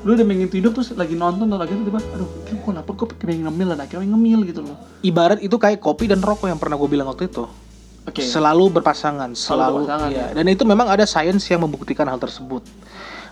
lu 0.00 0.16
udah 0.16 0.24
pengen 0.24 0.48
tidur 0.48 0.72
terus 0.72 0.96
lagi 0.96 1.12
nonton 1.12 1.44
atau 1.44 1.60
lagi 1.60 1.76
tiba 1.76 2.00
aduh 2.00 2.24
kok 2.48 2.72
lapar 2.72 2.94
kok 2.96 3.12
pengen 3.20 3.44
ngemil 3.44 3.76
dan 3.76 3.84
akhirnya 3.84 4.08
ngemil 4.16 4.48
gitu 4.48 4.64
loh 4.64 4.80
ibarat 5.04 5.44
itu 5.44 5.52
kayak 5.60 5.76
kopi 5.76 6.08
dan 6.08 6.24
rokok 6.24 6.48
yang 6.48 6.56
pernah 6.56 6.80
gue 6.80 6.88
bilang 6.88 7.12
waktu 7.12 7.28
itu. 7.28 7.44
oke 8.08 8.16
Selalu 8.24 8.80
berpasangan, 8.80 9.36
selalu, 9.36 9.84
berpasangan, 9.84 10.08
iya. 10.08 10.32
ya. 10.32 10.40
Dan 10.40 10.48
itu 10.48 10.64
memang 10.64 10.88
ada 10.88 11.04
sains 11.04 11.44
yang 11.52 11.60
membuktikan 11.60 12.08
hal 12.08 12.16
tersebut. 12.16 12.64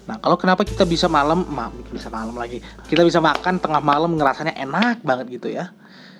Nah, 0.09 0.17
kalau 0.17 0.41
kenapa 0.41 0.65
kita 0.65 0.89
bisa 0.89 1.05
malam, 1.05 1.45
ma 1.45 1.69
bisa 1.93 2.09
malam 2.09 2.33
lagi. 2.33 2.65
Kita 2.89 3.05
bisa 3.05 3.21
makan 3.21 3.61
tengah 3.61 3.85
malam 3.85 4.17
ngerasanya 4.17 4.57
enak 4.57 5.05
banget 5.05 5.27
gitu 5.31 5.53
ya. 5.53 5.69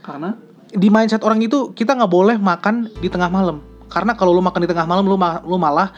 Karena 0.05 0.37
Di 0.69 0.93
mindset 0.93 1.25
orang 1.25 1.41
itu 1.41 1.73
kita 1.73 1.97
nggak 1.97 2.13
boleh 2.13 2.37
makan 2.37 2.93
di 3.01 3.09
tengah 3.09 3.33
malam. 3.33 3.65
Karena 3.89 4.13
kalau 4.13 4.37
lu 4.37 4.45
makan 4.45 4.61
di 4.61 4.69
tengah 4.69 4.85
malam 4.85 5.09
lu 5.09 5.17
ma- 5.17 5.41
lu 5.41 5.57
malah 5.57 5.89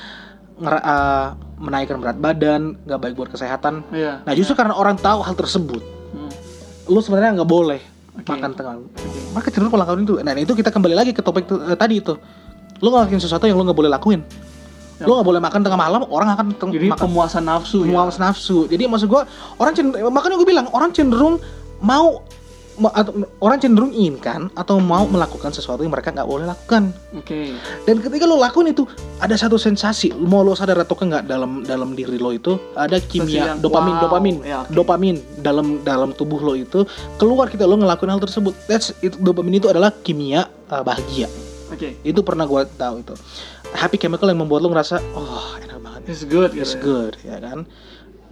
ngera- 0.55 0.85
eh, 0.87 1.27
menaikkan 1.59 1.99
berat 1.99 2.15
badan, 2.15 2.79
nggak 2.87 3.01
baik 3.01 3.15
buat 3.19 3.29
kesehatan. 3.29 3.83
iya. 3.91 4.23
Nah, 4.23 4.31
justru 4.31 4.55
karena 4.55 4.79
orang 4.79 4.95
tahu 4.95 5.27
hal 5.27 5.35
tersebut, 5.35 5.83
Hmm. 6.15 6.31
lu 6.87 7.03
sebenarnya 7.03 7.43
nggak 7.43 7.51
boleh 7.51 7.83
Oke. 8.15 8.31
makan 8.31 8.51
tengah 8.55 8.73
malam. 8.79 8.91
Maka 9.35 9.51
cenderung 9.51 9.75
melakukan 9.75 10.01
itu. 10.01 10.15
Nah, 10.23 10.33
itu 10.39 10.53
kita 10.55 10.71
kembali 10.71 10.95
lagi 10.95 11.11
ke 11.11 11.19
topik 11.19 11.51
eh, 11.51 11.75
tadi 11.75 11.99
itu. 11.99 12.15
Lu 12.79 12.95
ngelakuin 12.95 13.19
sesuatu 13.19 13.51
yang 13.51 13.59
lu 13.59 13.67
nggak 13.67 13.75
boleh 13.75 13.91
lakuin. 13.91 14.23
Ya. 15.01 15.09
Lu 15.09 15.17
nggak 15.17 15.27
boleh 15.27 15.41
makan 15.41 15.61
tengah 15.61 15.81
malam, 15.81 16.01
orang 16.07 16.29
akan 16.31 16.47
teng- 16.55 16.71
Jadi 16.71 16.93
makan 16.93 17.01
pemuasan 17.03 17.43
nafsu 17.43 17.83
ya. 17.83 17.91
mual 17.91 18.13
nafsu. 18.13 18.69
Jadi 18.69 18.85
maksud 18.85 19.09
gua 19.09 19.25
orang 19.57 19.73
cenderung 19.73 20.13
makanya 20.13 20.37
gue 20.37 20.45
bilang 20.47 20.69
orang 20.71 20.93
cenderung 20.93 21.41
mau 21.81 22.21
ma- 22.77 22.93
atau 22.93 23.13
orang 23.39 23.57
cenderung 23.57 23.91
inginkan 23.91 24.53
atau 24.53 24.77
mau 24.77 25.05
melakukan 25.05 25.51
sesuatu 25.51 25.81
yang 25.81 25.89
mereka 25.89 26.13
nggak 26.13 26.25
boleh 26.27 26.45
lakukan. 26.45 26.93
Oke. 27.13 27.57
Dan 27.83 27.97
ketika 27.99 28.25
lo 28.25 28.37
lakuin 28.37 28.71
itu 28.71 28.85
ada 29.17 29.33
satu 29.35 29.57
sensasi, 29.57 30.13
mau 30.15 30.41
lo 30.41 30.53
sadar 30.53 30.77
atau 30.79 30.97
enggak 30.99 31.25
dalam 31.25 31.61
dalam 31.63 31.93
diri 31.93 32.17
lo 32.17 32.31
itu 32.31 32.61
ada 32.75 32.97
kimia 32.99 33.53
yang- 33.53 33.59
dopamin, 33.59 33.95
wow. 33.95 34.03
dopamin, 34.03 34.37
Ya, 34.43 34.59
oke. 34.61 34.71
dopamin 34.71 35.17
dalam 35.39 35.67
dalam 35.81 36.13
tubuh 36.13 36.39
lo 36.39 36.53
itu 36.55 36.85
keluar 37.17 37.49
kita 37.49 37.65
lo 37.65 37.75
ngelakuin 37.75 38.11
hal 38.11 38.21
tersebut. 38.21 38.53
That's 38.67 38.93
itu 38.99 39.17
dopamin 39.17 39.57
itu 39.57 39.67
adalah 39.67 39.93
kimia 39.95 40.45
uh, 40.67 40.81
bahagia. 40.81 41.29
Oke. 41.71 41.97
Itu 42.03 42.21
pernah 42.21 42.45
gua 42.45 42.65
tahu 42.67 43.01
itu. 43.01 43.15
Happy 43.73 43.97
chemical 43.97 44.29
yang 44.29 44.41
membuat 44.41 44.61
lo 44.61 44.69
ngerasa 44.71 44.99
oh 45.15 45.57
enak 45.59 45.79
banget. 45.81 46.01
It's 46.07 46.25
good 46.27 46.53
It's 46.53 46.75
ya. 46.75 46.83
good 46.83 47.15
ya 47.23 47.37
kan. 47.39 47.65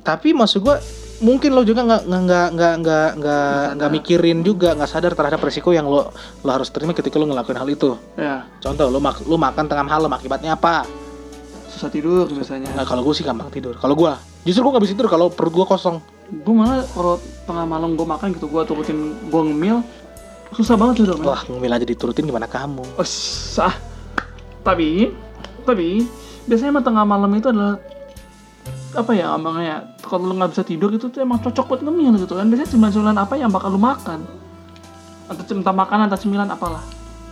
Tapi 0.03 0.33
maksud 0.33 0.63
gua 0.63 0.79
mungkin 1.19 1.51
lo 1.51 1.67
juga 1.67 1.83
nggak 1.83 2.03
nggak 2.07 2.47
nggak 2.55 2.75
nggak 2.81 3.09
nggak 3.19 3.63
nggak 3.77 3.91
mikirin 3.91 4.39
juga 4.41 4.73
nggak 4.79 4.89
sadar 4.89 5.13
terhadap 5.13 5.43
resiko 5.43 5.75
yang 5.75 5.87
lo 5.87 6.11
lo 6.43 6.51
harus 6.51 6.71
terima 6.71 6.95
ketika 6.95 7.19
lo 7.19 7.27
ngelakuin 7.27 7.59
hal 7.59 7.69
itu. 7.69 7.99
Ya, 8.15 8.47
Contoh 8.59 8.89
lo 8.89 8.99
mak 8.99 9.23
lo 9.27 9.37
makan 9.37 9.65
tengah 9.67 9.87
malam 9.87 10.11
akibatnya 10.11 10.55
apa? 10.55 10.87
susah 11.69 11.95
tidur 11.95 12.27
biasanya. 12.27 12.75
Nah 12.75 12.83
kalau 12.83 13.07
gue 13.07 13.15
sih 13.15 13.23
gampang 13.23 13.53
tidur. 13.55 13.79
Kalau 13.79 13.95
gue 13.95 14.11
justru 14.43 14.67
gue 14.67 14.73
nggak 14.75 14.83
bisa 14.83 14.95
tidur 14.99 15.07
kalau 15.07 15.31
perut 15.31 15.55
gue 15.55 15.63
kosong. 15.63 16.03
Gue 16.43 16.51
malah 16.51 16.83
kalau 16.91 17.23
tengah 17.47 17.65
malam 17.69 17.95
gue 17.95 18.03
makan 18.03 18.35
gitu, 18.35 18.51
gue 18.51 18.63
turutin 18.67 18.99
gue 19.31 19.43
ngemil, 19.47 19.81
susah 20.53 20.75
banget 20.75 21.07
tidur. 21.07 21.23
Wah 21.23 21.47
ngemil 21.47 21.71
aja 21.71 21.87
diturutin 21.87 22.27
gimana 22.27 22.51
kamu? 22.51 22.83
Oh, 22.99 23.07
sah. 23.07 23.73
Tapi, 24.67 25.15
tapi 25.69 26.09
biasanya 26.45 26.73
emang 26.73 26.83
tengah 26.83 27.05
malam 27.05 27.29
itu 27.31 27.47
adalah 27.47 27.77
apa 28.91 29.13
ya 29.13 29.27
abangnya 29.31 29.77
kalau 30.01 30.25
lu 30.25 30.35
nggak 30.35 30.51
bisa 30.51 30.65
tidur 30.65 30.89
itu 30.89 31.07
tuh 31.07 31.21
emang 31.21 31.37
cocok 31.39 31.65
buat 31.67 31.81
ngemil 31.83 32.17
gitu 32.19 32.33
kan 32.33 32.49
biasanya 32.49 32.69
cemilan-cemilan 32.69 33.19
apa 33.19 33.35
yang 33.37 33.49
bakal 33.49 33.69
lu 33.69 33.77
makan 33.79 34.25
atau 35.29 35.45
entah 35.53 35.77
makanan 35.77 36.09
entah 36.09 36.17
cemilan 36.17 36.49
apalah 36.49 36.81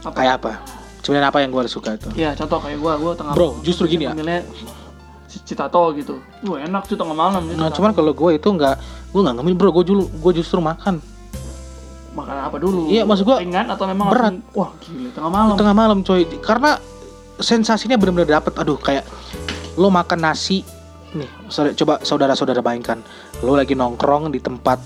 apa 0.04 0.12
Kayak 0.12 0.34
apa? 0.38 0.52
Sebenarnya 1.00 1.28
apa 1.28 1.38
yang 1.38 1.50
gue 1.50 1.62
suka 1.66 1.96
itu? 1.96 2.08
ya 2.12 2.34
contoh 2.34 2.58
kayak 2.58 2.76
gua 2.76 2.92
gua 2.96 3.12
tengah 3.14 3.32
Bro, 3.32 3.62
justru 3.62 3.86
gini 3.86 4.04
ya. 4.04 4.12
ngemilnya 4.12 4.44
ci- 5.24 5.40
citato 5.46 5.80
gitu 5.94 6.20
wah 6.44 6.60
enak 6.60 6.84
sih 6.84 6.94
tengah 6.94 7.16
malam 7.16 7.40
gitu 7.42 7.56
Nah 7.56 7.72
cuman 7.72 7.90
kalau 7.90 8.12
gue 8.12 8.30
itu 8.34 8.46
nggak 8.46 8.74
gue 9.10 9.20
nggak 9.22 9.34
ngemil 9.34 9.54
bro. 9.56 9.70
Gue 9.72 9.84
dulu 9.86 10.04
gue 10.12 10.32
justru 10.36 10.60
makan 10.60 11.00
makan 12.12 12.36
apa 12.42 12.56
dulu 12.56 12.88
Iya, 12.88 13.04
maksud 13.04 13.24
gua 13.24 13.40
ringan 13.40 13.64
atau 13.66 13.84
memang 13.84 14.08
berat. 14.08 14.32
langsung, 14.34 14.52
wah 14.52 14.70
gila 14.78 15.08
tengah 15.10 15.30
malam 15.30 15.54
tengah 15.54 15.74
malam 15.74 15.98
coy. 16.02 16.22
Karena 16.38 16.70
sensasinya 17.40 17.96
benar-benar 18.00 18.40
dapet. 18.40 18.52
Aduh 18.56 18.78
kayak 18.80 19.04
lo 19.76 19.92
makan 19.92 20.24
nasi 20.24 20.64
nih. 21.16 21.30
Coba 21.76 22.00
saudara-saudara 22.04 22.60
bayangkan. 22.60 23.00
Lo 23.44 23.56
lagi 23.56 23.76
nongkrong 23.76 24.32
di 24.32 24.40
tempat 24.40 24.78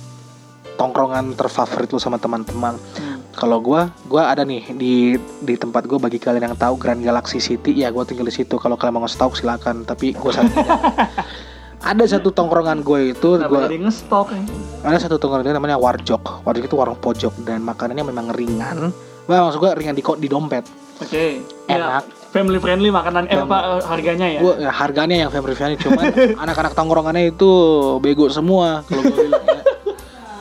tongkrongan 0.81 1.37
terfavorit 1.37 1.93
lo 1.93 2.01
sama 2.01 2.17
teman-teman. 2.17 2.81
Hmm. 2.97 3.21
Kalau 3.37 3.61
gua, 3.61 3.93
gua 4.09 4.33
ada 4.33 4.49
nih 4.49 4.73
di 4.73 5.21
di 5.45 5.55
tempat 5.61 5.85
gua 5.85 6.01
bagi 6.01 6.17
kalian 6.17 6.51
yang 6.53 6.57
tahu 6.57 6.81
Grand 6.81 7.05
Galaxy 7.05 7.37
City, 7.37 7.77
ya 7.77 7.93
gua 7.93 8.09
tinggal 8.09 8.25
di 8.25 8.35
situ. 8.35 8.57
Kalau 8.57 8.81
kalian 8.81 8.97
mau 8.97 9.05
tahu 9.05 9.37
silakan, 9.37 9.85
tapi 9.85 10.17
gua 10.17 10.33
saat 10.33 10.49
ada 11.91 12.05
satu 12.05 12.29
tongkrongan 12.29 12.85
gue 12.85 13.17
itu, 13.17 13.41
gua 13.41 13.65
ngestok 13.69 14.37
ya? 14.37 14.43
ada 14.85 14.99
satu 15.01 15.17
tongkrongan 15.17 15.57
namanya 15.57 15.81
Warjok. 15.81 16.45
Warjok 16.45 16.65
itu 16.69 16.77
warung 16.77 16.99
pojok 17.01 17.45
dan 17.45 17.61
makanannya 17.65 18.05
memang 18.05 18.33
ringan. 18.33 18.93
Wah, 19.29 19.49
maksud 19.49 19.61
gua 19.61 19.77
ringan 19.77 19.97
di 19.97 20.03
di 20.03 20.29
dompet. 20.29 20.65
Oke. 21.01 21.41
Enak. 21.69 22.05
Ya, 22.05 22.20
family 22.31 22.59
friendly 22.63 22.91
makanan 22.95 23.27
eh 23.27 23.39
apa 23.43 23.59
eh, 23.59 23.83
harganya 23.91 24.27
ya? 24.31 24.41
Gua 24.41 24.55
ya, 24.57 24.71
harganya 24.71 25.17
yang 25.27 25.31
family 25.35 25.55
friendly 25.59 25.77
cuman 25.77 26.15
anak-anak 26.47 26.73
tongkrongannya 26.79 27.35
itu 27.35 27.51
bego 27.99 28.31
semua 28.31 28.87
kalau 28.87 29.03
gua 29.03 29.19
bilang 29.19 29.45
ya. 29.45 29.63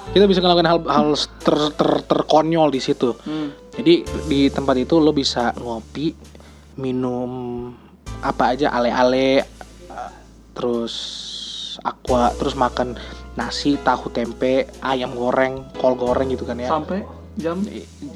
Kita 0.09 0.25
bisa 0.25 0.41
ngelakuin 0.41 0.69
hal 0.69 0.79
hal 0.89 1.09
ter, 1.41 1.57
ter, 1.77 1.89
terkonyol 2.09 2.73
di 2.73 2.81
situ. 2.81 3.13
Hmm. 3.25 3.53
Jadi 3.77 4.01
di 4.25 4.49
tempat 4.49 4.73
itu 4.81 4.97
lo 4.97 5.13
bisa 5.13 5.53
ngopi, 5.53 6.17
minum 6.81 7.69
apa 8.25 8.57
aja 8.57 8.73
ale-ale, 8.73 9.45
uh, 9.93 10.11
terus 10.57 10.93
aqua, 11.85 12.33
terus 12.35 12.57
makan 12.57 12.97
nasi, 13.37 13.77
tahu 13.79 14.09
tempe, 14.09 14.65
ayam 14.81 15.13
goreng, 15.13 15.69
kol 15.77 15.93
goreng 15.93 16.33
gitu 16.33 16.41
kan 16.43 16.57
ya. 16.57 16.73
Sampai 16.73 17.05
jam 17.39 17.57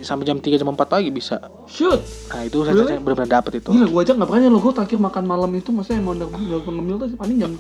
Sampai 0.03 0.27
jam 0.27 0.38
3 0.38 0.60
jam 0.60 0.68
4 0.68 0.75
pagi 0.84 1.10
bisa. 1.10 1.39
shoot. 1.65 1.98
Nah, 2.30 2.44
itu 2.44 2.62
saya 2.62 2.75
Really? 2.75 3.00
benar-benar 3.00 3.39
dapet 3.39 3.63
itu. 3.63 3.72
Gila 3.72 3.88
gua 3.88 4.01
aja 4.03 4.12
nggak 4.13 4.27
berani 4.27 4.48
lo 4.48 4.60
gua 4.60 4.74
terakhir 4.75 5.00
makan 5.00 5.24
malam 5.24 5.51
itu 5.56 5.72
maksudnya 5.72 6.00
emang 6.00 6.20
udah 6.20 6.27
udah 6.30 6.60
ngemil 6.68 6.96
tuh 7.00 7.08
paling 7.15 7.38
jam 7.39 7.51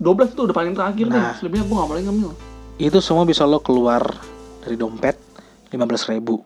12 0.00 0.32
itu 0.32 0.40
udah 0.48 0.56
paling 0.56 0.72
terakhir 0.72 1.06
deh. 1.06 1.20
Nah. 1.20 1.34
Selebihnya 1.36 1.64
gua 1.68 1.76
nggak 1.78 1.90
boleh 1.92 2.02
ngemil. 2.08 2.30
Itu 2.78 2.98
semua 2.98 3.22
bisa 3.22 3.44
lo 3.44 3.60
keluar 3.60 4.02
dari 4.60 4.74
dompet 4.74 5.16
15.000 5.68 6.16
ribu. 6.16 6.40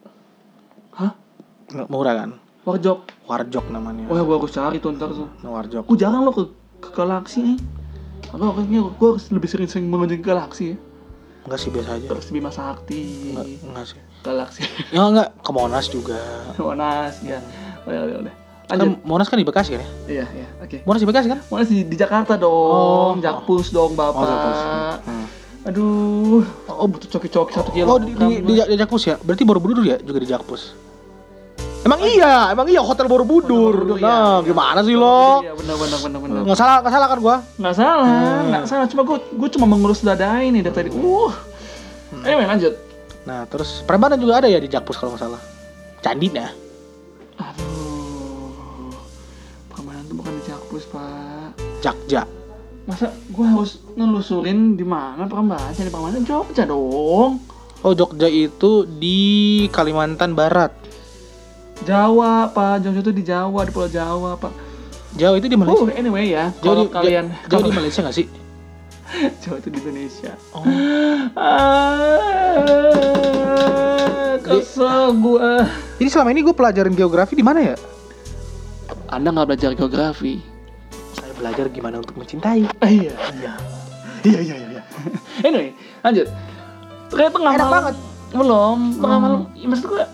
Hah? 0.92 1.14
Murah 1.86 2.14
kan? 2.18 2.30
Warjok. 2.62 3.26
Warjok 3.26 3.64
namanya. 3.70 4.06
Oh 4.06 4.14
ya 4.14 4.22
gua 4.22 4.36
harus 4.36 4.50
cari 4.50 4.76
tuh 4.78 4.90
ntar 4.92 5.10
tuh. 5.10 5.30
Warjok. 5.40 5.86
Gua 5.86 5.96
jarang 5.96 6.22
lo 6.22 6.30
ke 6.30 6.44
ke 6.78 6.90
galaksi 6.90 7.40
nih. 7.42 7.58
Aku 8.28 8.42
orangnya 8.42 8.80
gua 8.96 9.08
harus 9.14 9.28
lebih 9.30 9.46
sering-sering 9.46 9.86
mengunjungi 9.86 10.20
galaksi 10.20 10.64
ya. 10.72 10.76
Enggak 11.42 11.58
sih 11.58 11.70
biasa 11.74 11.90
aja. 11.98 12.06
Terus 12.06 12.26
Bima 12.30 12.50
Sakti. 12.54 13.02
Enggak, 13.34 13.46
enggak 13.66 13.84
sih. 13.90 13.98
Galaksi. 14.22 14.60
Ya 14.94 15.02
enggak 15.02 15.28
ke 15.42 15.50
Monas 15.50 15.86
juga. 15.90 16.18
Monas 16.62 17.14
ya. 17.26 17.38
Udah, 17.82 18.02
udah, 18.06 18.16
udah. 18.26 18.34
Kan. 18.72 18.96
Monas 19.04 19.28
kan 19.28 19.36
di 19.36 19.44
Bekasi 19.44 19.76
kan 19.76 19.84
ya? 19.84 19.88
Iya, 20.08 20.26
iya. 20.32 20.48
Oke. 20.62 20.80
Monas 20.86 21.00
di 21.02 21.08
Bekasi 21.10 21.26
kan? 21.28 21.40
Monas 21.50 21.68
di, 21.68 21.84
di 21.84 21.96
Jakarta 21.98 22.38
dong. 22.38 23.18
Oh. 23.18 23.20
Jakpus 23.20 23.74
dong, 23.74 23.92
Bapak. 23.98 24.22
Oh, 24.22 24.28
Jakpus. 24.30 24.58
Hmm. 25.04 25.26
Aduh. 25.62 26.42
Oh, 26.70 26.86
butuh 26.88 27.08
coki-coki 27.10 27.52
satu 27.52 27.70
kilo. 27.74 27.86
Oh 27.90 27.98
di, 28.00 28.14
di, 28.14 28.40
di, 28.40 28.54
di 28.56 28.76
Jakpus 28.78 29.02
ya? 29.04 29.16
Berarti 29.20 29.42
Borobudur 29.44 29.84
ya 29.84 29.98
juga 30.00 30.18
di 30.22 30.28
Jakpus? 30.30 30.91
Emang 31.82 31.98
iya, 32.06 32.54
emang 32.54 32.70
iya 32.70 32.78
hotel 32.78 33.10
Borobudur. 33.10 33.74
Borobudur, 33.74 33.98
nah, 33.98 34.38
iya. 34.38 34.46
gimana 34.46 34.80
sih 34.86 34.94
lo? 34.94 35.42
Iya, 35.42 35.52
benar 35.58 35.76
benar 35.82 35.98
benar 35.98 36.18
benar. 36.22 36.40
Nggak 36.46 36.58
salah, 36.62 36.76
nggak 36.78 36.94
salah 36.94 37.08
kan 37.10 37.18
gua? 37.18 37.36
Nggak 37.58 37.74
salah, 37.74 38.06
Hmm. 38.06 38.42
nggak 38.54 38.64
salah. 38.70 38.86
Cuma 38.86 39.02
gue 39.02 39.18
gue 39.18 39.48
cuma 39.58 39.66
mengurus 39.66 40.00
dada 40.06 40.38
ini 40.38 40.62
dari 40.62 40.70
tadi. 40.70 40.90
Uh. 40.94 41.34
Hmm. 42.14 42.22
Anyway, 42.22 42.46
lanjut. 42.46 42.74
Nah, 43.26 43.50
terus 43.50 43.82
Prambanan 43.82 44.14
juga 44.22 44.38
ada 44.38 44.46
ya 44.46 44.62
di 44.62 44.70
Jakpus 44.70 44.94
kalau 44.94 45.18
nggak 45.18 45.22
salah. 45.26 45.42
Candi 45.98 46.30
nah. 46.30 46.50
Aduh. 47.42 48.94
Permainan 49.74 50.06
tuh 50.06 50.14
bukan 50.22 50.32
di 50.38 50.42
Jakpus, 50.46 50.84
Pak. 50.86 51.50
Jakja. 51.82 52.22
Masa 52.86 53.10
gue 53.10 53.46
harus 53.46 53.82
nelusurin 53.98 54.78
di 54.78 54.86
mana 54.86 55.26
Prambanan? 55.26 55.74
Di 55.74 55.90
Prambanan 55.90 56.22
Jogja 56.22 56.62
dong. 56.62 57.42
Oh, 57.82 57.92
Jogja 57.98 58.30
itu 58.30 58.86
di 58.86 59.18
Kalimantan 59.74 60.38
Barat. 60.38 60.70
Jawa, 61.82 62.32
Pak. 62.48 62.80
Jogja 62.80 63.00
itu 63.00 63.12
di 63.12 63.22
Jawa, 63.22 63.60
di 63.62 63.70
Pulau 63.70 63.86
Jawa, 63.86 64.34
Pak. 64.36 64.52
Jawa 65.12 65.36
itu 65.36 65.44
di 65.44 65.56
Malaysia. 65.56 65.84
Uh, 65.84 65.92
anyway 65.92 66.24
ya, 66.26 66.48
Jawa 66.58 66.74
di, 66.74 66.88
kalian 66.88 67.24
Jawa 67.44 67.60
di 67.62 67.72
Malaysia 67.74 68.00
nggak 68.00 68.16
sih? 68.16 68.26
Jawa 69.44 69.56
itu 69.58 69.68
di 69.68 69.78
Indonesia. 69.78 70.32
Oh. 70.50 70.64
Ah, 72.62 74.40
kesel 74.40 75.12
gua. 75.16 75.68
Jadi 75.96 76.08
selama 76.08 76.30
ini 76.30 76.40
gue 76.40 76.52
pelajarin 76.52 76.92
geografi 76.92 77.34
di 77.34 77.44
mana 77.44 77.60
ya? 77.62 77.76
Anda 79.08 79.28
nggak 79.30 79.46
belajar 79.46 79.70
geografi? 79.74 80.40
Saya 81.12 81.32
belajar 81.36 81.68
gimana 81.68 82.00
untuk 82.00 82.16
mencintai. 82.16 82.64
Ah, 82.80 82.88
iya, 82.88 83.12
iya. 83.36 83.52
Iya, 84.22 84.40
iya, 84.40 84.54
iya. 84.56 84.82
anyway, 85.42 85.74
lanjut. 86.00 86.30
Kayak 87.10 87.32
tengah 87.32 87.52
Enak 87.52 87.60
malam. 87.60 87.74
banget. 87.74 87.94
Belum, 88.32 88.78
tengah 88.96 89.12
Hmm. 89.12 89.24
malam. 89.28 89.40
Ya, 89.52 89.66
maksud 89.68 89.86
gua 89.86 90.04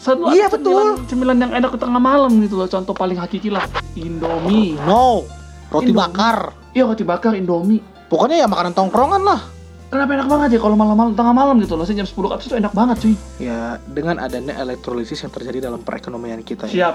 satu 0.00 0.32
Iya, 0.32 0.48
cemilan, 0.48 0.96
betul. 0.96 1.06
cemilan 1.06 1.36
yang 1.38 1.52
enak 1.52 1.70
di 1.76 1.78
tengah 1.78 2.00
malam 2.00 2.32
gitu 2.40 2.56
loh. 2.56 2.64
Contoh 2.64 2.96
paling 2.96 3.20
hakiki 3.20 3.52
lah, 3.52 3.68
Indomie. 3.94 4.80
No, 4.82 5.28
roti 5.68 5.92
Indomie. 5.92 6.00
bakar. 6.00 6.36
Iya, 6.72 6.88
roti 6.88 7.04
bakar 7.04 7.36
Indomie. 7.36 7.84
Pokoknya 8.08 8.40
ya 8.40 8.46
makanan 8.48 8.72
tongkrongan 8.72 9.22
lah. 9.22 9.40
Kenapa 9.86 10.14
enak 10.14 10.28
banget 10.30 10.48
ya 10.54 10.60
kalau 10.62 10.74
malam-malam 10.74 11.12
tengah 11.12 11.34
malam 11.34 11.58
gitu 11.58 11.74
loh. 11.74 11.82
Saya 11.82 12.00
jam 12.00 12.06
10 12.06 12.30
ke 12.30 12.34
atas 12.34 12.46
itu 12.46 12.56
enak 12.56 12.72
banget 12.72 12.96
cuy. 12.98 13.14
Ya, 13.36 13.76
dengan 13.84 14.16
adanya 14.18 14.54
elektrolisis 14.56 15.18
yang 15.18 15.30
terjadi 15.30 15.66
dalam 15.66 15.82
perekonomian 15.82 16.40
kita 16.40 16.64
ya. 16.64 16.94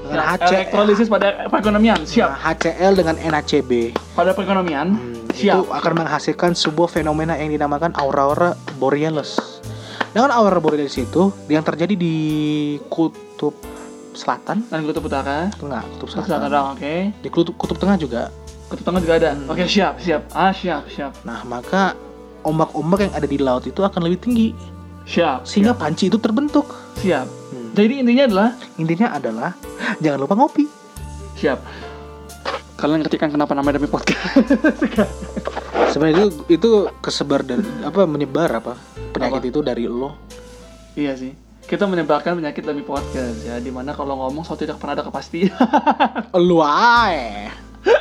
Dengan 0.00 0.24
Siap. 0.24 0.38
HCL, 0.40 0.54
Elektrolisis 0.56 1.06
pada 1.06 1.28
perekonomian. 1.46 1.98
Siap. 2.02 2.28
Nah, 2.28 2.38
HCL 2.48 2.92
dengan 2.94 3.16
NACB. 3.18 3.70
Pada 4.14 4.30
perekonomian. 4.32 4.86
Hmm, 4.88 5.26
Siap. 5.30 5.52
itu 5.52 5.60
akan 5.68 5.92
menghasilkan 5.98 6.54
sebuah 6.54 6.88
fenomena 6.88 7.34
yang 7.34 7.50
dinamakan 7.50 7.90
aurora 7.94 8.54
borealis. 8.78 9.60
Dengan 10.10 10.30
aurora 10.32 10.58
borealis 10.58 10.96
itu 10.96 11.30
yang 11.46 11.62
terjadi 11.62 11.94
di 11.94 12.14
kutub 12.86 13.54
selatan, 14.10 14.66
Dan 14.66 14.82
kutub 14.82 15.06
utara. 15.06 15.46
tengah, 15.54 15.86
kutub 15.94 16.10
Kutub 16.10 16.26
selatan. 16.26 16.50
oke. 16.74 16.94
Di 17.16 17.28
kutub, 17.28 17.54
kutub 17.54 17.78
tengah 17.78 17.94
juga. 17.94 18.28
Kutub 18.66 18.82
tengah 18.82 18.98
juga 18.98 19.14
ada. 19.16 19.30
Hmm. 19.32 19.46
Oke, 19.46 19.64
siap, 19.64 19.98
siap. 19.98 20.26
Ah, 20.30 20.50
siap, 20.50 20.86
siap. 20.88 21.14
Nah, 21.22 21.42
maka 21.42 21.94
ombak-ombak 22.42 23.06
yang 23.06 23.14
ada 23.14 23.26
di 23.26 23.38
laut 23.38 23.62
itu 23.64 23.80
akan 23.80 24.00
lebih 24.00 24.18
tinggi 24.18 24.48
Siap. 25.04 25.44
sehingga 25.44 25.74
panci 25.74 26.06
itu 26.06 26.16
terbentuk. 26.16 26.66
siap. 26.96 27.26
Hmm. 27.50 27.70
Jadi 27.72 27.94
intinya 27.98 28.24
adalah 28.26 28.48
Intinya 28.76 29.08
adalah 29.12 29.50
jangan 29.98 30.18
lupa 30.18 30.34
ngopi. 30.34 30.64
siap. 31.34 31.60
Kalian 32.76 33.04
ngerti 33.04 33.16
kan 33.16 33.28
kenapa 33.28 33.52
namanya 33.52 33.76
demi 33.76 33.86
podcast? 33.86 34.40
Sebenarnya 35.92 36.16
itu 36.16 36.28
itu 36.48 36.70
kesebar 37.00 37.42
dari 37.42 37.60
apa 37.82 38.06
menyebar 38.06 38.48
apa 38.54 38.72
penyakit 39.20 39.44
itu 39.46 39.60
dari 39.60 39.84
lo. 39.84 40.16
iya 40.94 41.12
sih. 41.14 41.30
Kita 41.60 41.84
menyebarkan 41.84 42.34
penyakit 42.36 42.64
demi 42.64 42.80
podcast 42.80 43.44
ya, 43.44 43.56
di 43.56 43.68
mana 43.68 43.92
kalau 43.92 44.18
ngomong 44.18 44.42
so 44.42 44.54
tidak 44.54 44.76
pernah 44.76 44.96
ada 44.96 45.04
kepastian. 45.04 45.54
Lu 46.40 46.58
ae. 46.58 47.46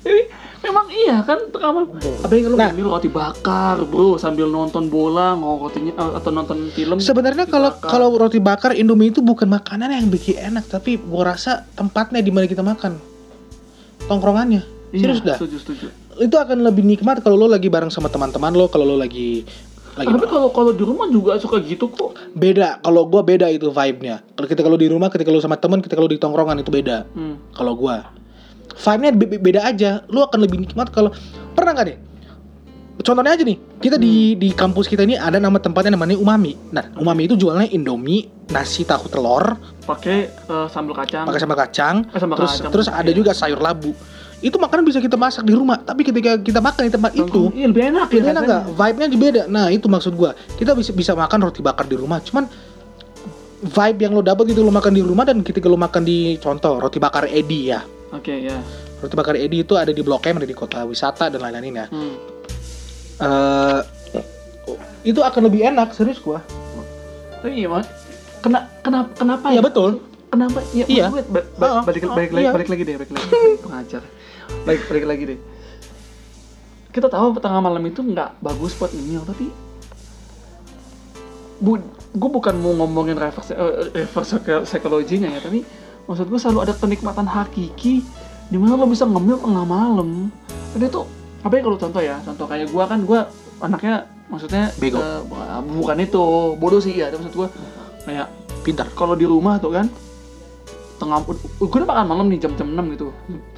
Jadi 0.00 0.22
memang 0.60 0.86
iya 0.88 1.20
kan 1.20 1.38
kamu 1.46 1.80
apa 2.24 2.32
yang 2.32 2.44
lu 2.46 2.56
Nah. 2.56 2.72
ngambil 2.72 2.86
roti 2.90 3.08
bakar 3.08 3.84
bro 3.84 4.16
sambil 4.16 4.48
nonton 4.48 4.88
bola 4.88 5.36
ngokotinya 5.36 5.92
eh, 5.92 6.12
atau 6.16 6.30
nonton 6.32 6.72
film 6.72 6.96
Sebenarnya 6.96 7.44
kalau 7.44 7.68
kalau 7.76 8.08
roti 8.10 8.40
bakar 8.40 8.72
Indomie 8.72 9.12
itu 9.12 9.20
bukan 9.20 9.44
makanan 9.46 9.92
yang 9.92 10.08
bikin 10.08 10.40
enak, 10.42 10.64
tapi 10.66 10.96
gua 10.96 11.30
rasa 11.30 11.68
tempatnya 11.70 12.18
di 12.18 12.32
mana 12.32 12.44
kita 12.44 12.60
makan. 12.60 12.96
Tongkrongannya. 14.04 14.62
Iya, 14.90 15.00
Serius 15.00 15.20
dah. 15.20 15.36
setuju 15.36 15.56
setuju 15.58 15.86
Itu 16.16 16.36
akan 16.38 16.62
lebih 16.62 16.82
nikmat 16.82 17.18
kalau 17.18 17.34
lo 17.36 17.46
lagi 17.46 17.66
bareng 17.66 17.90
sama 17.90 18.06
teman-teman 18.06 18.54
lo, 18.54 18.70
kalau 18.70 18.86
lo 18.86 18.94
lagi 18.94 19.42
lagi 19.94 20.10
tapi 20.10 20.26
kalau 20.26 20.48
kalau 20.50 20.72
di 20.74 20.82
rumah 20.82 21.06
juga 21.06 21.38
suka 21.38 21.62
gitu 21.62 21.86
kok 21.86 22.18
beda. 22.34 22.82
Kalau 22.82 23.06
gua 23.06 23.22
beda 23.22 23.46
itu 23.46 23.70
vibe-nya. 23.70 24.26
Kalau 24.34 24.46
kita 24.46 24.60
kalau 24.60 24.74
di 24.74 24.90
rumah, 24.90 25.06
ketika 25.06 25.30
lo 25.30 25.38
sama 25.38 25.54
teman, 25.54 25.78
ketika 25.78 26.02
lo 26.02 26.10
di 26.10 26.18
tongkrongan 26.18 26.58
itu 26.58 26.70
beda. 26.70 27.06
hmm. 27.08 27.54
Kalau 27.54 27.72
gua 27.74 28.10
vibe-nya 28.74 29.10
be- 29.14 29.30
be- 29.30 29.42
beda 29.42 29.60
aja. 29.64 30.02
Lu 30.10 30.18
akan 30.20 30.38
lebih 30.42 30.58
nikmat 30.58 30.90
kalau 30.90 31.14
pernah 31.54 31.78
nggak 31.78 31.86
deh? 31.86 31.98
Contohnya 32.94 33.34
aja 33.34 33.42
nih, 33.42 33.58
kita 33.82 33.98
di 33.98 34.38
di 34.38 34.54
kampus 34.54 34.86
kita 34.86 35.02
ini 35.02 35.18
ada 35.18 35.42
nama 35.42 35.58
tempatnya 35.58 35.98
namanya 35.98 36.14
Umami. 36.14 36.54
Nah, 36.70 36.94
Umami 36.94 37.26
itu 37.26 37.34
jualnya 37.34 37.66
Indomie, 37.66 38.30
nasi 38.54 38.86
tahu 38.86 39.10
telur, 39.10 39.58
pakai 39.82 40.30
eh, 40.30 40.66
sambal 40.70 40.94
kacang 40.94 41.26
pakai 41.26 41.40
sambal 41.42 41.58
kacang, 41.58 41.96
Eh, 42.14 42.20
sambal 42.22 42.38
terus 42.38 42.52
kacang, 42.54 42.70
terus 42.70 42.86
ada 42.86 43.10
iya. 43.10 43.18
juga 43.18 43.34
sayur 43.34 43.58
labu. 43.58 43.90
Itu 44.44 44.60
makanan 44.60 44.84
bisa 44.84 45.00
kita 45.00 45.16
masak 45.16 45.42
di 45.42 45.52
rumah, 45.52 45.80
tapi 45.80 46.04
ketika 46.04 46.36
kita 46.36 46.60
makan 46.60 46.84
di 46.84 46.92
tempat 46.92 47.16
itu, 47.16 47.48
iya 47.50 47.64
lebih 47.64 47.88
enak 47.88 48.06
ya 48.06 48.12
Beda 48.12 48.28
rasanya. 48.28 48.40
nggak? 48.44 48.62
Vibe-nya 48.76 49.06
juga 49.08 49.22
beda. 49.24 49.42
Nah, 49.48 49.66
itu 49.68 49.86
maksud 49.86 50.12
gua. 50.12 50.30
Kita 50.52 50.76
bisa 50.76 50.92
bisa 50.92 51.12
makan 51.14 51.38
roti 51.42 51.60
bakar 51.60 51.84
di 51.84 51.96
rumah, 51.96 52.20
cuman 52.20 52.44
vibe 53.64 53.98
yang 53.98 54.12
lo 54.12 54.20
dapat 54.20 54.44
itu 54.46 54.60
lo 54.60 54.68
makan 54.68 54.92
di 54.92 55.00
rumah 55.00 55.24
dan 55.24 55.40
ketika 55.40 55.64
lo 55.64 55.74
makan 55.74 56.04
di 56.04 56.36
contoh 56.36 56.76
roti 56.76 57.00
bakar 57.00 57.24
Edi 57.26 57.72
ya. 57.72 57.80
oke 58.10 58.28
ya 58.30 58.60
Roti 59.00 59.14
bakar 59.14 59.34
Edi 59.34 59.60
itu 59.60 59.72
ada 59.72 59.88
di 59.88 60.00
Blok 60.00 60.24
M, 60.26 60.36
ada 60.36 60.44
di 60.44 60.52
kota 60.52 60.84
wisata 60.84 61.26
dan 61.26 61.40
lain-lain 61.40 61.72
ya. 61.74 61.86
hmm. 61.88 62.14
Eh, 63.16 63.80
itu 65.04 65.20
akan 65.20 65.42
lebih 65.42 65.64
enak, 65.66 65.92
serius 65.92 66.18
gua. 66.18 66.44
tapi 67.38 67.56
iya 67.58 67.68
Mat. 67.68 67.84
kena 68.38 68.68
kenapa 68.80 69.08
kenapa 69.14 69.46
Iya 69.46 69.56
ya 69.56 69.62
betul. 69.62 69.90
kenapa 70.26 70.58
ya 70.70 70.84
Iya. 70.86 71.04
gue, 71.08 71.22
Ah, 71.58 71.80
balik 71.80 72.02
ah, 72.02 72.12
balik 72.12 72.30
lagi 72.30 72.40
iya. 72.42 72.52
balik 72.52 72.68
lagi 72.68 72.82
deh 72.82 72.94
balik 72.98 73.10
lagi 73.10 73.28
pengajar 73.58 74.02
balik 74.64 74.82
balik 74.88 75.04
lagi 75.04 75.24
deh 75.34 75.40
kita 76.94 77.10
tahu 77.10 77.34
tengah 77.42 77.58
malam 77.58 77.82
itu 77.82 78.00
nggak 78.00 78.38
bagus 78.38 78.78
buat 78.78 78.94
ngemil 78.94 79.26
tapi 79.26 79.50
bu 81.58 81.78
gue 82.14 82.30
bukan 82.30 82.54
mau 82.62 82.72
ngomongin 82.84 83.18
reverse 83.18 83.54
eh, 83.54 83.90
reverse 83.90 84.38
psikologinya 84.66 85.30
ya 85.30 85.40
tapi 85.42 85.66
maksud 86.06 86.30
gue 86.30 86.38
selalu 86.38 86.70
ada 86.70 86.74
kenikmatan 86.76 87.26
hakiki 87.26 88.06
di 88.52 88.56
mana 88.60 88.78
lo 88.78 88.86
bisa 88.86 89.08
ngemil 89.08 89.40
tengah 89.40 89.66
malam 89.66 90.30
dan 90.76 90.80
itu 90.86 91.02
apa 91.42 91.52
ya 91.58 91.62
kalau 91.66 91.78
contoh 91.78 92.02
ya 92.02 92.16
contoh 92.22 92.46
kayak 92.46 92.68
gue 92.70 92.84
kan 92.84 93.00
gue 93.02 93.20
anaknya 93.58 93.94
maksudnya 94.28 94.70
Bego. 94.78 95.00
eh, 95.00 95.20
bukan 95.62 95.96
itu 95.98 96.22
bodoh 96.58 96.78
sih 96.78 96.94
ya 96.94 97.10
tapi 97.10 97.26
maksud 97.26 97.34
gue 97.34 97.48
kayak 98.06 98.28
Pintar. 98.64 98.88
kalau 98.96 99.12
di 99.12 99.28
rumah 99.28 99.60
tuh 99.60 99.74
kan 99.76 99.86
tengah 100.94 101.18
gue 101.22 101.34
udah 101.60 101.86
makan 101.86 102.06
malam 102.06 102.26
nih 102.26 102.38
jam-jam 102.38 102.68
6 102.68 102.94
gitu. 102.94 103.06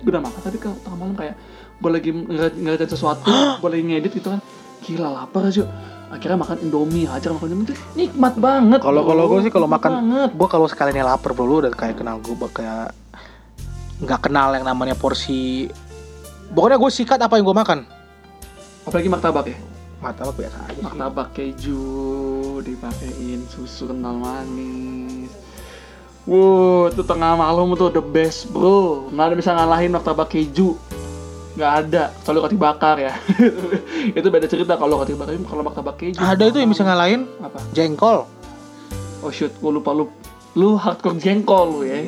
Gue 0.01 0.11
udah 0.11 0.23
makan 0.23 0.41
tapi 0.41 0.57
ke 0.57 0.69
tengah 0.81 0.97
malam 0.97 1.15
kayak 1.15 1.35
gue 1.77 1.91
lagi 1.91 2.11
ngeliat- 2.11 2.57
ngeliatin 2.57 2.89
sesuatu 2.89 3.29
gue 3.61 3.69
lagi 3.69 3.85
ngedit 3.85 4.13
gitu 4.15 4.29
kan. 4.29 4.41
Gila 4.81 5.09
lapar 5.11 5.45
aja. 5.45 5.65
Akhirnya 6.07 6.39
makan 6.39 6.57
indomie 6.63 7.05
hajar 7.05 7.31
makan 7.31 7.47
indomie. 7.51 7.67
Itu 7.67 7.75
nikmat 7.95 8.35
banget 8.37 8.81
Kalau 8.81 9.03
kalau 9.03 9.25
gue 9.27 9.41
sih 9.43 9.51
kalau 9.51 9.67
makan, 9.67 9.91
banget. 9.99 10.31
gue 10.33 10.49
kalau 10.49 10.67
sekalinya 10.67 11.03
lapar 11.05 11.33
bro, 11.33 11.43
lu 11.43 11.55
udah 11.61 11.71
kayak 11.71 11.99
kenal 11.99 12.17
gue 12.19 12.35
kayak 12.51 12.95
nggak 13.99 14.21
kenal 14.23 14.53
yang 14.53 14.63
namanya 14.63 14.95
porsi. 14.95 15.67
Pokoknya 16.47 16.77
gue 16.77 16.91
sikat 16.91 17.19
apa 17.19 17.35
yang 17.35 17.45
gue 17.45 17.57
makan. 17.57 17.79
apalagi 18.83 19.11
martabak 19.11 19.47
ya? 19.47 19.59
Mata 19.97 20.23
apa 20.23 20.33
biasa 20.33 20.59
aja 20.63 20.79
martabak 20.79 21.35
keju 21.35 21.83
dipakein 22.61 23.43
susu 23.49 23.89
kental 23.89 24.15
manis 24.15 25.33
Wow, 26.27 26.91
itu 26.91 27.07
tengah 27.07 27.39
malam 27.39 27.71
tuh 27.79 27.87
the 27.95 28.03
best 28.03 28.51
bro. 28.51 29.07
Nggak 29.15 29.27
ada 29.31 29.35
bisa 29.39 29.51
ngalahin 29.55 29.95
martabak 29.95 30.27
keju? 30.35 30.75
Nggak 31.55 31.73
ada, 31.87 32.03
kecuali 32.19 32.39
roti 32.43 32.59
bakar 32.59 32.97
ya. 33.01 33.15
Itu 34.19 34.29
beda 34.29 34.45
cerita 34.45 34.77
kalau 34.77 35.01
roti 35.01 35.17
bakar 35.17 35.39
kalau 35.41 35.63
martabak 35.65 35.97
keju 35.97 36.21
Ada 36.21 36.53
itu 36.53 36.61
yang 36.61 36.69
bisa 36.69 36.85
ngalahin 36.85 37.25
Apa? 37.41 37.65
jengkol. 37.73 38.29
Oh 39.25 39.33
shoot, 39.33 39.55
gue 39.57 39.73
lupa 39.73 39.97
lu 39.97 40.11
Lu 40.53 40.77
hardcore 40.77 41.17
jengkol 41.17 41.81
lu 41.81 41.81
ya. 41.89 42.05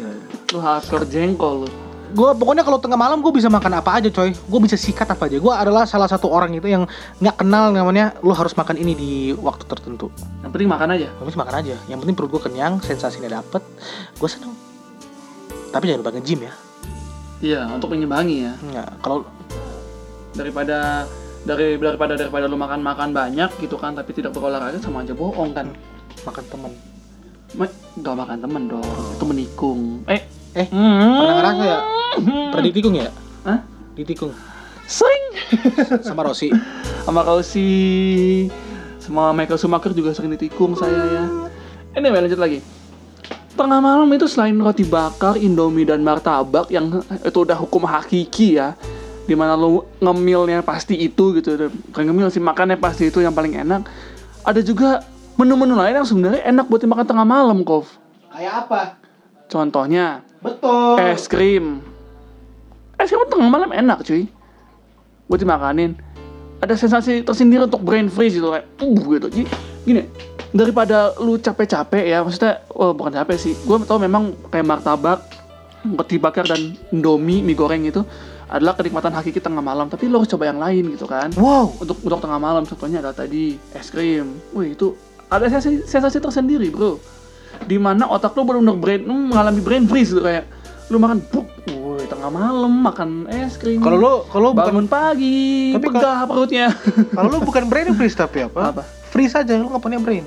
Lu 0.52 0.58
hardcore 0.60 1.08
jengkol 1.08 1.64
lu 1.64 1.68
Gue 2.14 2.30
pokoknya 2.32 2.64
kalau 2.64 2.80
tengah 2.80 2.96
malam 2.96 3.20
gue 3.20 3.32
bisa 3.32 3.48
makan 3.48 3.78
apa 3.78 4.00
aja 4.00 4.08
coy. 4.08 4.32
Gue 4.32 4.60
bisa 4.62 4.76
sikat 4.76 5.08
apa 5.08 5.28
aja. 5.28 5.36
Gue 5.36 5.52
adalah 5.52 5.84
salah 5.84 6.08
satu 6.08 6.28
orang 6.28 6.52
itu 6.52 6.64
yang 6.64 6.88
nggak 7.18 7.36
kenal 7.38 7.68
namanya. 7.70 8.16
Lu 8.20 8.32
harus 8.32 8.52
makan 8.52 8.76
ini 8.76 8.92
di 8.92 9.12
waktu 9.34 9.68
tertentu. 9.68 10.08
Yang 10.40 10.50
penting 10.54 10.70
makan 10.70 10.88
aja 10.94 11.08
Gue 11.18 11.26
bisa 11.28 11.38
makan 11.38 11.54
aja. 11.60 11.74
Yang 11.86 11.98
penting 12.04 12.16
perut 12.16 12.30
gue 12.32 12.42
kenyang, 12.42 12.80
sensasinya 12.80 13.40
dapet. 13.40 13.60
Gue 14.16 14.28
seneng. 14.28 14.52
Tapi 15.68 15.84
jangan 15.84 16.00
lupa 16.00 16.12
nge-gym 16.16 16.40
ya. 16.42 16.52
Iya, 17.38 17.60
untuk 17.70 17.94
menyimbangi 17.94 18.36
ya 18.42 18.52
Nggak, 18.58 18.88
kalau 18.98 19.22
Daripada 20.34 21.06
dari 21.46 21.78
daripada 21.78 22.18
daripada 22.18 22.50
lu 22.50 22.58
makan 22.58 22.82
makan 22.82 23.14
banyak 23.14 23.50
gitu 23.62 23.78
kan 23.78 23.94
tapi 23.94 24.10
tidak 24.10 24.34
berolahraga 24.34 24.76
sama 24.82 25.06
aja 25.06 25.14
bohong 25.14 25.54
kan 25.54 25.70
makan 26.26 26.44
temen. 26.50 26.72
Ma- 27.54 27.76
Gak 27.98 28.14
makan 28.14 28.38
temen 28.38 28.62
dong, 28.68 28.86
itu 28.86 29.24
menikung. 29.24 29.80
Eh, 30.06 30.22
Eh, 30.54 30.66
hmm. 30.66 31.18
pernah 31.18 31.34
ngerasa 31.38 31.62
ya? 31.62 31.78
Pernah 32.16 32.64
ditikung 32.64 32.94
ya? 32.96 33.12
Hah? 33.44 33.60
Ditikung. 33.92 34.32
Sering. 34.88 35.24
Sama 36.00 36.24
Rosi. 36.24 36.48
Sama 37.08 37.24
Kausi, 37.24 37.72
sama 39.00 39.32
Michael 39.32 39.56
Schumacher 39.56 39.96
juga 39.96 40.12
sering 40.12 40.36
ditikung 40.36 40.76
saya 40.76 40.92
ya. 41.08 41.24
Anyway, 41.96 42.20
lanjut 42.20 42.36
lagi. 42.36 42.60
Tengah 43.56 43.80
malam 43.80 44.12
itu 44.12 44.28
selain 44.28 44.52
roti 44.60 44.84
bakar, 44.84 45.40
indomie 45.40 45.88
dan 45.88 46.04
martabak 46.04 46.68
yang 46.68 47.00
itu 47.24 47.38
udah 47.48 47.56
hukum 47.56 47.88
hakiki 47.88 48.60
ya. 48.60 48.76
Di 49.24 49.32
mana 49.32 49.56
lu 49.56 49.88
ngemilnya 50.04 50.60
pasti 50.60 51.00
itu 51.00 51.32
gitu. 51.40 51.72
Bukan 51.88 52.12
ngemil 52.12 52.28
sih, 52.28 52.44
makannya 52.44 52.76
pasti 52.76 53.08
itu 53.08 53.24
yang 53.24 53.32
paling 53.32 53.56
enak. 53.56 53.88
Ada 54.44 54.60
juga 54.60 55.00
menu-menu 55.40 55.80
lain 55.80 56.04
yang 56.04 56.08
sebenarnya 56.12 56.44
enak 56.44 56.68
buat 56.68 56.84
dimakan 56.84 57.08
tengah 57.08 57.24
malam, 57.24 57.64
Kov. 57.64 57.88
Kayak 58.36 58.68
apa? 58.68 59.00
Contohnya, 59.48 60.20
Betul. 60.44 61.00
es 61.08 61.24
krim 61.24 61.80
es 62.98 63.08
krim 63.14 63.24
tengah 63.30 63.48
malam 63.48 63.70
enak 63.70 64.02
cuy. 64.02 64.26
Buat 65.30 65.40
dimakanin. 65.46 65.94
Ada 66.58 66.74
sensasi 66.74 67.22
tersendiri 67.22 67.70
untuk 67.70 67.86
brain 67.86 68.10
freeze 68.10 68.34
gitu 68.34 68.50
kayak 68.50 68.66
uh 68.82 68.98
gitu. 68.98 69.26
Jadi 69.30 69.44
gini 69.86 70.02
daripada 70.50 71.12
lu 71.20 71.36
capek-capek 71.36 72.08
ya 72.08 72.24
maksudnya 72.24 72.66
oh, 72.74 72.90
bukan 72.90 73.14
capek 73.14 73.38
sih. 73.38 73.54
Gue 73.62 73.78
tau 73.86 74.02
memang 74.02 74.34
kayak 74.50 74.66
martabak 74.66 75.22
roti 75.86 76.18
bakar 76.18 76.44
dan 76.50 76.74
indomie 76.90 77.38
mie 77.38 77.54
goreng 77.54 77.86
itu 77.86 78.02
adalah 78.50 78.74
kenikmatan 78.74 79.14
hakiki 79.14 79.38
tengah 79.38 79.62
malam. 79.62 79.86
Tapi 79.86 80.10
lo 80.10 80.18
harus 80.18 80.30
coba 80.34 80.50
yang 80.50 80.58
lain 80.58 80.98
gitu 80.98 81.06
kan. 81.06 81.30
Wow. 81.38 81.78
untuk 81.78 82.02
untuk 82.02 82.18
tengah 82.18 82.40
malam 82.42 82.66
contohnya 82.66 82.98
adalah 82.98 83.14
tadi 83.14 83.54
es 83.76 83.88
krim. 83.94 84.42
Wih 84.50 84.74
itu 84.74 84.98
ada 85.30 85.46
sensasi, 85.46 85.86
sensasi 85.86 86.18
tersendiri 86.18 86.72
bro. 86.74 86.98
Di 87.68 87.78
mana 87.78 88.10
otak 88.10 88.34
lu 88.34 88.42
benar-benar 88.42 88.76
brain 88.82 89.00
lu 89.06 89.14
mengalami 89.30 89.60
brain 89.62 89.84
freeze 89.86 90.10
gitu 90.10 90.24
kayak 90.24 90.48
lu 90.88 90.96
makan 90.96 91.20
buk 91.28 91.46
tengah 92.18 92.34
malam 92.34 92.74
makan 92.82 93.10
es 93.30 93.54
krim 93.54 93.78
Kalau 93.78 93.94
lu 93.94 94.14
kalau 94.26 94.50
lu 94.50 94.58
bukan 94.58 94.66
bangun 94.74 94.86
pagi 94.90 95.70
Tapi 95.70 95.86
pegah 95.86 96.26
perutnya. 96.26 96.66
kalau 97.16 97.28
lu 97.30 97.38
bukan 97.46 97.70
brain 97.70 97.94
freeze 97.94 98.18
tapi 98.18 98.42
apa? 98.42 98.74
apa? 98.74 98.82
Freeze 99.14 99.38
aja, 99.38 99.54
lu 99.54 99.70
nggak 99.70 99.78
punya 99.78 100.02
brain. 100.02 100.26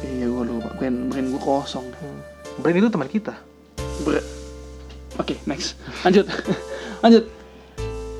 iya 0.00 0.24
gua 0.24 0.48
lupa. 0.48 0.72
Brain 0.80 1.12
brain 1.12 1.28
gua 1.36 1.40
kosong. 1.44 1.84
Brain 2.64 2.80
itu 2.80 2.88
teman 2.88 3.12
kita. 3.12 3.36
Oke 5.20 5.36
next. 5.44 5.76
Lanjut. 6.00 6.24
Lanjut. 7.04 7.24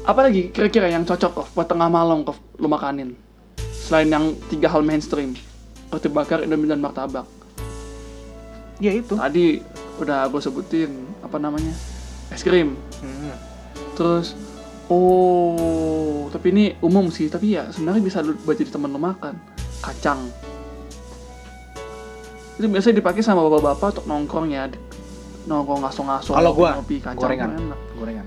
Apa 0.05 0.21
lagi 0.29 0.53
kira-kira 0.53 0.93
yang 0.93 1.09
cocok 1.09 1.33
Kof, 1.33 1.49
buat 1.57 1.65
tengah 1.65 1.89
malam 1.89 2.29
Kof, 2.29 2.37
lu 2.61 2.69
makanin? 2.69 3.17
Selain 3.73 4.05
yang 4.05 4.37
tiga 4.53 4.69
hal 4.69 4.85
mainstream. 4.85 5.33
Roti 5.89 6.13
bakar 6.13 6.45
indomie 6.45 6.69
dan 6.69 6.85
martabak. 6.85 7.25
Ya 8.85 8.93
itu. 8.93 9.17
tadi 9.17 9.65
udah 9.97 10.27
gue 10.29 10.43
sebutin 10.43 10.91
apa 11.23 11.39
namanya 11.39 11.71
es 12.35 12.43
krim 12.43 12.75
Hmm. 12.99 13.31
terus 13.95 14.35
oh 14.87 16.27
tapi 16.29 16.51
ini 16.51 16.65
umum 16.81 17.09
sih 17.09 17.27
tapi 17.27 17.53
ya 17.53 17.69
sebenarnya 17.69 18.03
bisa 18.03 18.19
lu 18.19 18.35
buat 18.39 18.55
jadi 18.55 18.69
teman 18.69 18.89
lu 18.89 18.99
makan 18.99 19.37
kacang 19.81 20.29
itu 22.55 22.67
biasanya 22.67 22.97
dipakai 22.97 23.21
sama 23.21 23.43
bapak-bapak 23.43 23.89
untuk 23.93 24.07
nongkrong 24.07 24.47
ya 24.49 24.71
nongkrong 25.45 25.83
ngaso-ngaso 25.83 26.33
Kalau 26.33 26.53
gua 26.53 26.79
ngopi 26.79 26.97
kacang 26.99 27.19
gorengan. 27.19 27.51
enak. 27.53 27.81
Gorengan. 27.95 28.27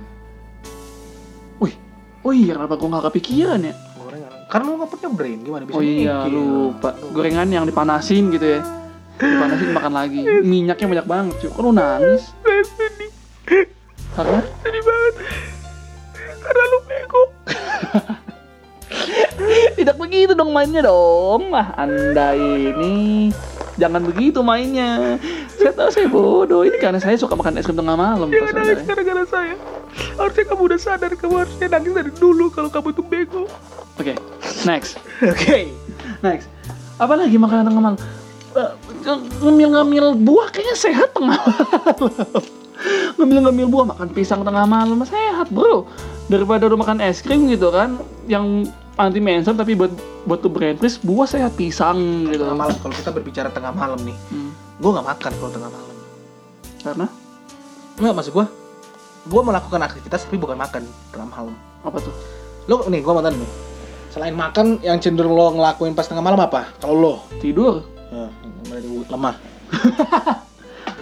wih 1.58 1.74
oh 2.22 2.32
iya 2.32 2.54
kenapa 2.54 2.76
gua 2.76 2.88
nggak 2.92 3.06
kepikiran 3.08 3.60
ya 3.62 3.74
Gorengan. 3.98 4.32
Karena 4.48 4.66
lu 4.66 4.76
nggak 4.78 4.92
punya 4.92 5.10
brain 5.10 5.40
gimana 5.42 5.64
bisa 5.64 5.76
oh 5.76 5.82
iya 5.82 6.16
mikir? 6.22 6.32
lupa 6.32 6.90
gorengan 7.10 7.48
yang 7.50 7.64
dipanasin 7.64 8.30
gitu 8.30 8.48
ya 8.48 8.62
dipanasin 9.16 9.70
makan 9.74 9.94
lagi 9.96 10.22
minyaknya 10.52 10.88
banyak 10.88 11.08
banget 11.08 11.34
cuy 11.38 11.50
kok 11.50 11.62
lu 11.62 11.72
nangis 11.72 12.24
karena 14.18 14.42
Sedih 14.66 14.82
banget. 14.82 15.14
Karena 16.42 16.64
lu 16.66 16.80
bego. 16.90 17.22
Tidak 19.78 19.96
begitu 20.00 20.34
dong 20.34 20.50
mainnya 20.50 20.90
dong. 20.90 21.54
Wah, 21.54 21.70
Anda 21.78 22.34
ini 22.34 23.30
jangan 23.78 24.02
begitu 24.10 24.42
mainnya. 24.42 25.22
Saya 25.54 25.72
tahu 25.78 25.90
saya 25.94 26.10
bodoh. 26.10 26.66
Ini 26.66 26.82
karena 26.82 26.98
saya 26.98 27.14
suka 27.14 27.38
makan 27.38 27.62
es 27.62 27.70
krim 27.70 27.78
tengah 27.78 27.94
malam. 27.94 28.34
Jangan 28.34 28.58
nangis 28.58 28.82
gara-gara 28.90 29.24
saya. 29.30 29.54
Harusnya 30.18 30.46
kamu 30.50 30.62
udah 30.74 30.80
sadar 30.82 31.12
kamu 31.14 31.36
harusnya 31.46 31.68
nangis 31.70 31.94
dari 31.94 32.12
dulu 32.18 32.50
kalau 32.50 32.74
kamu 32.74 32.90
tuh 32.98 33.06
bego. 33.06 33.44
Oke, 34.02 34.18
next. 34.66 34.98
Oke. 35.34 35.70
Next. 36.26 36.50
Apa 36.98 37.14
lagi 37.14 37.38
makanan 37.38 37.70
tengah 37.70 37.84
malam? 37.94 37.98
Eh, 38.58 38.72
Ngemil-ngemil 39.46 40.18
buah 40.26 40.50
kayaknya 40.50 40.74
sehat 40.74 41.14
tengah 41.14 41.38
malam. 41.38 42.57
Ngemil-ngemil 43.16 43.68
buah 43.68 43.86
makan 43.88 44.08
pisang 44.10 44.42
tengah 44.42 44.64
malam 44.64 45.02
sehat, 45.02 45.50
Bro. 45.50 45.90
Daripada 46.28 46.66
lu 46.66 46.76
makan 46.76 47.00
es 47.00 47.20
krim 47.20 47.48
gitu 47.48 47.70
kan 47.70 47.98
yang 48.26 48.68
anti 48.94 49.18
mainstream 49.18 49.56
tapi 49.56 49.74
buat 49.74 49.94
buat 50.24 50.42
tuh 50.42 50.50
brain 50.50 50.76
freeze 50.76 50.98
buah 50.98 51.26
sehat 51.26 51.54
pisang 51.54 52.28
gitu. 52.28 52.44
Tengah 52.44 52.58
malam 52.58 52.76
kalau 52.78 52.94
kita 52.94 53.10
berbicara 53.10 53.50
tengah 53.50 53.72
malam 53.72 53.98
nih, 54.02 54.18
Hmm. 54.30 54.52
gue 54.78 54.90
nggak 54.92 55.08
makan 55.08 55.32
kalau 55.34 55.52
tengah 55.52 55.70
malam. 55.70 55.96
Karena 56.78 57.08
Nggak 57.98 58.14
maksud 58.14 58.32
gue, 58.32 58.46
gue 59.26 59.42
melakukan 59.42 59.82
aktivitas 59.82 60.22
tapi 60.22 60.38
bukan 60.38 60.54
makan 60.54 60.86
tengah 61.10 61.28
malam. 61.28 61.56
apa 61.82 61.98
tuh? 61.98 62.14
Lo 62.66 62.86
nih 62.86 63.00
gue 63.00 63.10
mau 63.10 63.22
tanya 63.22 63.38
nih, 63.38 63.52
selain 64.12 64.36
makan 64.36 64.78
yang 64.82 65.00
cenderung 65.00 65.34
lo 65.34 65.56
ngelakuin 65.56 65.96
pas 65.96 66.06
tengah 66.06 66.22
malam 66.22 66.38
apa? 66.38 66.70
Kalau 66.78 66.94
lo, 66.94 67.14
Tidur. 67.40 67.82
ya, 68.12 68.28
lemah. 69.08 69.36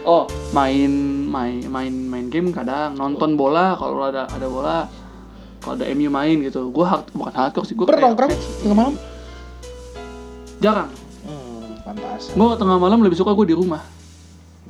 Oh, 0.06 0.24
main 0.52 0.92
main 1.26 1.66
main 1.66 1.90
main 1.92 2.26
game 2.28 2.50
kadang 2.50 2.94
nonton 2.94 3.34
bola 3.34 3.74
kalau 3.74 4.06
ada 4.06 4.24
ada 4.26 4.46
bola. 4.46 4.86
Kalau 5.58 5.74
ada 5.76 5.90
MU 5.92 6.08
main 6.08 6.38
gitu. 6.40 6.70
Gua 6.70 6.86
hard, 6.88 7.10
bukan 7.12 7.34
hardcore 7.34 7.66
sih, 7.66 7.74
gua 7.74 7.90
Pernah 7.90 8.14
nongkrong 8.14 8.32
tengah 8.62 8.76
malam? 8.76 8.96
jarang. 10.58 10.90
Hmm, 11.22 11.74
pantas. 11.82 12.30
Gua 12.32 12.54
tengah 12.54 12.78
malam 12.78 13.02
lebih 13.02 13.16
suka 13.16 13.34
gua 13.34 13.44
di 13.44 13.54
rumah. 13.54 13.82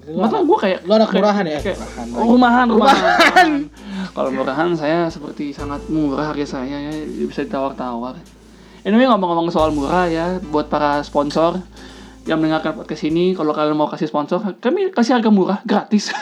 Malah 0.06 0.42
gua 0.42 0.58
kayak 0.58 0.80
Lo 0.82 0.96
anak 0.96 1.10
kayak- 1.10 1.20
murahan 1.20 1.46
ya? 1.46 1.60
kayak- 1.60 1.80
Murahan. 1.80 2.06
Oh, 2.16 2.26
rumahan, 2.30 2.66
rumahan. 2.70 3.50
Kalau 4.16 4.30
murahan 4.32 4.70
saya 4.72 5.10
seperti 5.10 5.52
sangat 5.52 5.84
murah 5.88 6.32
harga 6.32 6.48
saya 6.56 6.78
ya 6.80 6.92
bisa 7.22 7.44
ditawar-tawar. 7.44 8.16
Anyway 8.82 9.04
ngomong-ngomong 9.04 9.50
soal 9.50 9.74
murah 9.74 10.06
ya 10.06 10.40
buat 10.46 10.70
para 10.70 11.02
sponsor 11.02 11.60
yang 12.26 12.42
mendengarkan 12.42 12.74
podcast 12.74 13.06
ini 13.06 13.38
kalau 13.38 13.54
kalian 13.54 13.78
mau 13.78 13.86
kasih 13.86 14.10
sponsor 14.10 14.42
kami 14.58 14.90
kasih 14.90 15.22
harga 15.22 15.30
murah 15.30 15.62
gratis. 15.62 16.10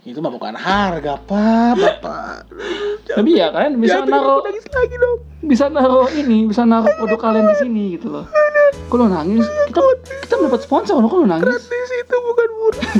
Itu 0.00 0.24
mah 0.24 0.32
bukan 0.32 0.56
harga, 0.56 1.20
Pak, 1.28 1.76
Bapak. 1.76 2.48
Tapi 3.20 3.30
ya 3.36 3.52
kan 3.52 3.76
bisa 3.76 4.02
naruh 4.02 4.40
lagi 4.42 4.96
dong. 4.96 5.18
bisa 5.44 5.68
naruh 5.68 6.08
ini 6.14 6.48
bisa 6.48 6.64
naruh 6.64 6.88
produk 6.96 7.20
kalian 7.20 7.46
di 7.52 7.56
sini 7.60 7.82
gitu 7.94 8.08
loh. 8.08 8.26
Kalau 8.90 9.06
nangis 9.06 9.46
kita 9.68 9.80
kita 10.26 10.34
dapat 10.40 10.60
sponsor 10.64 10.98
loh 10.98 11.10
kalau 11.12 11.28
nangis. 11.28 11.46
Gratis 11.46 11.90
itu 11.94 12.16
bukan 12.16 12.48
murah. 12.58 12.90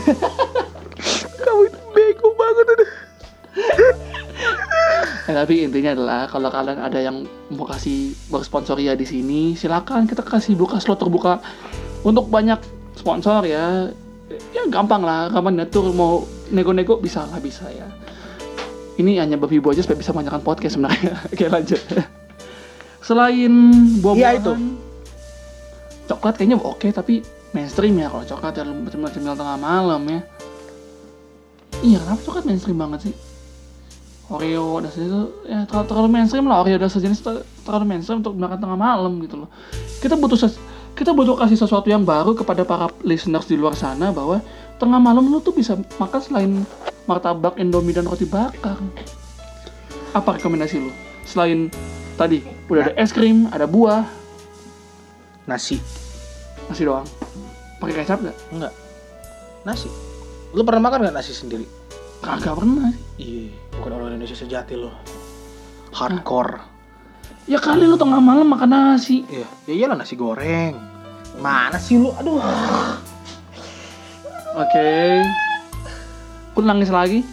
Kamu 1.46 1.62
itu 1.66 1.78
bego 1.96 2.28
banget 2.36 2.66
udah. 2.68 3.09
Eh, 5.26 5.34
tapi 5.38 5.66
intinya 5.66 5.94
adalah 5.94 6.20
kalau 6.30 6.50
kalian 6.50 6.78
ada 6.80 6.98
yang 7.02 7.26
mau 7.50 7.66
kasih 7.66 8.14
bersponsor 8.30 8.78
ya 8.78 8.94
di 8.94 9.06
sini 9.06 9.54
silakan 9.58 10.06
kita 10.06 10.22
kasih 10.22 10.54
buka 10.54 10.78
slot 10.78 11.02
terbuka 11.02 11.42
untuk 12.06 12.30
banyak 12.30 12.58
sponsor 12.96 13.44
ya. 13.44 13.90
Ya 14.54 14.62
gampang 14.70 15.02
lah, 15.02 15.26
gampang 15.26 15.58
ngatur 15.58 15.90
mau 15.90 16.22
nego-nego 16.54 17.02
bisa 17.02 17.26
lah 17.26 17.42
bisa 17.42 17.66
ya. 17.70 17.86
Ini 18.94 19.18
hanya 19.22 19.40
babi 19.40 19.58
aja 19.58 19.82
supaya 19.82 19.98
bisa 19.98 20.12
banyakkan 20.12 20.44
podcast 20.44 20.76
sebenarnya. 20.78 21.18
Oke 21.32 21.46
lanjut. 21.50 21.80
Selain 23.00 23.52
buah-buahan, 24.04 24.36
Iya, 24.36 24.38
itu. 24.38 24.52
coklat 26.04 26.34
kayaknya 26.36 26.58
oke 26.58 26.90
tapi 26.90 27.22
mainstream 27.54 27.94
ya 27.96 28.10
kalau 28.10 28.26
coklat 28.26 28.52
ya 28.58 28.66
cemil-cemil 28.66 29.34
tengah 29.34 29.56
malam 29.56 30.02
ya. 30.06 30.20
Iya 31.80 31.98
kenapa 32.02 32.20
coklat 32.28 32.44
mainstream 32.44 32.76
banget 32.76 33.10
sih? 33.10 33.14
Oreo 34.30 34.78
dan 34.78 34.90
sejenis 34.94 35.10
itu 35.10 35.22
ya 35.50 35.58
terlalu, 35.66 35.86
terlalu 35.90 36.08
mainstream 36.14 36.46
lah 36.46 36.62
Oreo 36.62 36.78
dan 36.78 36.86
sejenis 36.86 37.18
ter- 37.18 37.44
terlalu 37.66 37.84
mainstream 37.90 38.22
untuk 38.22 38.38
makan 38.38 38.58
tengah 38.62 38.78
malam 38.78 39.18
gitu 39.26 39.42
loh. 39.42 39.48
Kita 39.98 40.14
butuh 40.14 40.38
kita 40.94 41.10
butuh 41.10 41.34
kasih 41.34 41.58
sesuatu 41.58 41.90
yang 41.90 42.06
baru 42.06 42.38
kepada 42.38 42.62
para 42.62 42.86
listeners 43.02 43.50
di 43.50 43.58
luar 43.58 43.74
sana 43.74 44.14
bahwa 44.14 44.38
tengah 44.78 45.02
malam 45.02 45.26
lu 45.26 45.42
tuh 45.42 45.50
bisa 45.50 45.74
makan 45.98 46.20
selain 46.22 46.50
martabak, 47.10 47.58
indomie 47.58 47.90
dan 47.90 48.06
roti 48.06 48.24
bakar. 48.24 48.78
Apa 50.14 50.38
rekomendasi 50.38 50.78
lu? 50.78 50.94
Selain 51.26 51.66
tadi 52.14 52.46
udah 52.70 52.90
ada 52.90 52.94
es 52.94 53.10
krim, 53.10 53.50
ada 53.50 53.66
buah, 53.66 54.06
Nasi. 55.50 55.82
nasi 56.70 56.86
doang. 56.86 57.02
Pakai 57.82 58.06
kecap 58.06 58.22
gak? 58.22 58.36
Enggak. 58.54 58.70
Nasi. 59.66 59.90
Lu 60.54 60.62
pernah 60.62 60.86
makan 60.86 61.10
gak 61.10 61.16
nasi 61.18 61.34
sendiri? 61.34 61.79
Kagak 62.20 62.60
pernah. 62.60 62.92
Iya, 63.16 63.48
bukan 63.80 63.90
orang 63.96 64.12
Indonesia 64.12 64.36
sejati 64.36 64.76
lo. 64.76 64.92
Hardcore. 65.96 66.60
Ya 67.48 67.56
kali 67.56 67.88
lu 67.88 67.96
tengah 67.96 68.20
malam 68.20 68.46
makan 68.46 68.70
nasi. 68.70 69.24
Iya, 69.26 69.48
ya 69.66 69.74
iyalah 69.74 69.96
nasi 69.96 70.14
goreng. 70.20 70.76
Mana 71.40 71.80
sih 71.80 71.96
lu? 71.96 72.12
Aduh. 72.20 72.38
Oke. 74.54 75.24
Lu 76.54 76.62
nangis 76.62 76.92
lagi? 76.92 77.24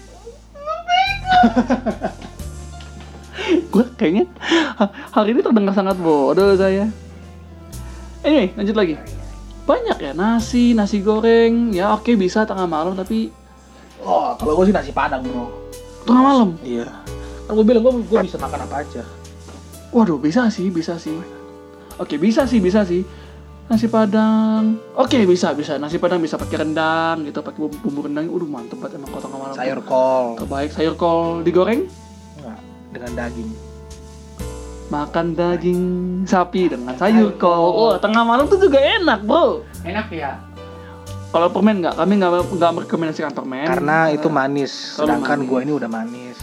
gue 3.71 3.85
kayaknya 3.93 4.25
ha- 4.79 4.89
hari 5.13 5.35
ini 5.35 5.45
terdengar 5.45 5.75
sangat 5.75 5.99
bodoh 5.99 6.55
saya. 6.57 6.87
Anyway, 8.23 8.55
lanjut 8.55 8.73
lagi. 8.73 8.95
Banyak 9.67 9.99
ya 9.99 10.15
nasi, 10.15 10.71
nasi 10.71 11.03
goreng. 11.03 11.75
Ya 11.75 11.91
oke 11.93 12.15
bisa 12.15 12.47
tengah 12.47 12.65
malam 12.65 12.95
tapi 12.95 13.29
kalau 14.37 14.53
gue 14.53 14.65
sih 14.69 14.75
nasi 14.75 14.93
padang, 14.93 15.25
Bro. 15.25 15.49
tengah 16.07 16.23
malam. 16.23 16.49
Iya. 16.61 16.87
Kan 17.49 17.51
gue 17.57 17.65
bilang 17.65 17.83
gue 17.83 17.93
gue 18.05 18.19
bisa 18.23 18.37
makan 18.39 18.63
apa 18.63 18.85
aja. 18.85 19.03
Waduh, 19.91 20.21
bisa 20.21 20.47
sih, 20.53 20.69
bisa 20.69 20.95
sih. 21.01 21.17
Oke, 21.97 22.21
bisa 22.21 22.45
sih, 22.45 22.61
bisa 22.61 22.85
sih. 22.85 23.01
Nasi 23.67 23.91
padang. 23.91 24.79
Oke, 24.95 25.27
bisa, 25.27 25.51
bisa. 25.51 25.75
Nasi 25.75 25.99
padang 25.99 26.23
bisa 26.23 26.39
pakai 26.39 26.63
rendang 26.63 27.27
gitu, 27.27 27.43
pakai 27.43 27.59
bumbu, 27.59 27.77
bumbu 27.83 27.99
rendang. 28.07 28.31
Udah 28.31 28.47
mantep 28.47 28.79
banget 28.79 28.95
emang 29.01 29.11
tengah 29.19 29.39
malam. 29.41 29.55
Sayur 29.57 29.79
kol. 29.83 30.39
Terbaik 30.39 30.69
sayur 30.71 30.95
kol 30.95 31.43
digoreng. 31.43 31.83
Enggak, 32.39 32.59
dengan 32.95 33.11
daging. 33.19 33.49
Makan 34.87 35.27
daging 35.35 35.81
sapi 36.23 36.71
dengan 36.71 36.95
sayur 36.95 37.35
kol. 37.35 37.75
Oh, 37.75 37.93
tengah 37.99 38.23
malam 38.23 38.47
tuh 38.47 38.55
juga 38.55 38.79
enak, 38.79 39.27
bro. 39.27 39.67
Enak 39.83 40.07
ya. 40.15 40.46
Kalau 41.37 41.53
permen 41.53 41.85
nggak, 41.85 42.01
kami 42.01 42.17
nggak 42.17 42.31
nggak 42.49 42.71
merekomendasikan 42.73 43.29
permen. 43.29 43.69
Karena 43.69 44.09
itu 44.09 44.25
manis, 44.25 44.97
sedangkan 44.97 45.45
gue 45.45 45.69
ini 45.69 45.69
udah 45.69 45.85
manis. 45.85 46.33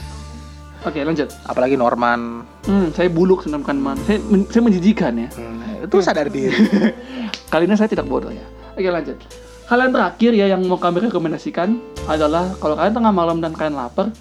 Oke, 0.86 1.02
lanjut. 1.02 1.34
Apalagi 1.50 1.74
Norman. 1.74 2.46
Hmm, 2.62 2.94
saya 2.94 3.10
buluk 3.10 3.42
sedangkan 3.42 3.74
man. 3.74 3.98
Saya, 4.06 4.22
men- 4.22 4.46
saya 4.46 4.62
menjijikan 4.62 5.18
ya. 5.18 5.26
Hmm, 5.34 5.82
itu 5.82 5.98
sadar 5.98 6.30
diri. 6.30 6.54
Kali 7.50 7.66
ini 7.66 7.74
saya 7.74 7.90
tidak 7.90 8.06
bodoh 8.06 8.30
ya. 8.30 8.46
Oke 8.78 8.86
lanjut. 8.86 9.18
Hal 9.66 9.82
yang 9.82 9.90
terakhir 9.90 10.30
ya 10.30 10.46
yang 10.46 10.62
mau 10.62 10.78
kami 10.78 11.10
rekomendasikan 11.10 11.74
adalah 12.06 12.54
kalau 12.62 12.78
kalian 12.78 12.94
tengah 12.94 13.10
malam 13.10 13.42
dan 13.42 13.50
kalian 13.50 13.74
lapar, 13.74 14.14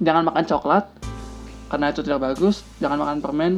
jangan 0.00 0.32
makan 0.32 0.48
coklat 0.48 0.88
karena 1.68 1.92
itu 1.92 2.00
tidak 2.00 2.24
bagus. 2.24 2.64
Jangan 2.80 3.04
makan 3.04 3.18
permen, 3.20 3.52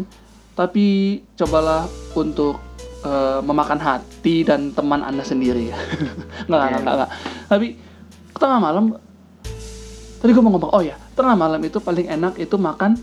tapi 0.58 1.22
cobalah 1.38 1.86
untuk 2.18 2.58
eh, 3.02 3.40
memakan 3.42 3.80
hati 3.82 4.46
dan 4.46 4.70
teman 4.72 5.02
anda 5.02 5.26
sendiri 5.26 5.70
ya. 5.70 5.78
nggak, 6.48 6.58
nggak, 6.58 6.80
nggak, 6.82 6.94
nggak. 7.02 7.10
Tapi 7.50 7.66
tengah 8.38 8.58
malam, 8.58 8.84
tadi 10.18 10.30
gue 10.30 10.42
mau 10.42 10.50
ngomong, 10.54 10.72
oh 10.74 10.82
ya, 10.82 10.96
tengah 11.14 11.34
malam 11.38 11.60
itu 11.62 11.78
paling 11.78 12.06
enak 12.10 12.34
itu 12.38 12.56
makan 12.58 12.98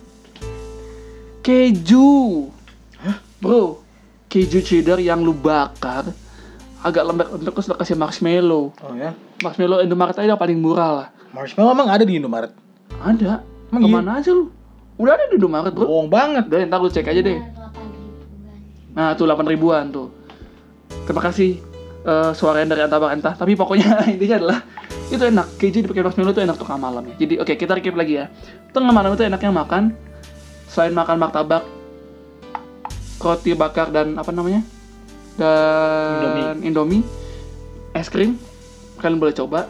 keju. 1.43 2.49
Bro, 3.39 3.79
keju 4.27 4.59
cheddar 4.59 4.99
yang 4.99 5.23
lu 5.23 5.31
bakar 5.31 6.11
agak 6.79 7.03
lembek-lembek 7.03 7.53
terus 7.55 7.67
lu 7.67 7.75
kasih 7.75 7.95
marshmallow. 7.99 8.71
Oh 8.71 8.93
ya. 8.95 9.11
Marshmallow 9.43 9.83
Indomaret 9.83 10.15
aja 10.15 10.35
yang 10.35 10.39
paling 10.39 10.59
murah 10.59 10.89
lah. 10.91 11.07
Marshmallow 11.35 11.75
emang 11.75 11.89
ada 11.91 12.03
di 12.07 12.19
Indomaret? 12.19 12.51
Ada. 12.99 13.43
Emang 13.71 13.81
iya? 13.83 13.91
Ke 13.91 13.95
mana 13.99 14.11
aja 14.19 14.31
lu? 14.31 14.51
Udah 14.99 15.11
ada 15.15 15.23
di 15.27 15.35
Indomaret, 15.39 15.71
bro. 15.71 15.87
Bohong 15.87 16.09
banget. 16.11 16.43
Udah, 16.47 16.59
ntar 16.67 16.79
lu 16.79 16.91
cek 16.91 17.07
aja 17.07 17.21
deh. 17.23 17.39
Nah, 18.95 19.13
tuh 19.13 19.29
8 19.29 19.45
ribuan 19.45 19.89
tuh. 19.93 20.09
Terima 21.05 21.21
kasih 21.21 21.61
eh, 22.05 22.31
suara 22.33 22.61
yang 22.61 22.69
dari 22.69 22.81
antabak 22.85 23.13
entah. 23.13 23.33
Tapi 23.37 23.53
pokoknya 23.53 24.03
intinya 24.13 24.37
adalah 24.41 24.59
itu 25.09 25.23
enak. 25.23 25.47
Keju 25.57 25.85
dipakai 25.85 26.05
marshmallow 26.05 26.33
itu 26.33 26.41
enak 26.45 26.55
tuh 26.57 26.67
malam 26.77 27.03
ya. 27.13 27.15
Jadi 27.25 27.33
oke 27.41 27.53
kita 27.57 27.77
recap 27.77 27.95
lagi 27.97 28.21
ya. 28.21 28.25
Tengah 28.73 28.93
malam 28.93 29.13
itu 29.13 29.25
enaknya 29.25 29.51
makan 29.53 29.83
selain 30.69 30.93
makan 30.93 31.17
martabak, 31.17 31.65
roti 33.17 33.57
bakar 33.57 33.89
dan 33.89 34.13
apa 34.21 34.29
namanya? 34.29 34.61
Dan 35.39 36.61
Indomie, 36.61 37.01
es 37.95 38.05
krim. 38.11 38.37
Kalian 39.01 39.17
boleh 39.17 39.33
coba. 39.33 39.65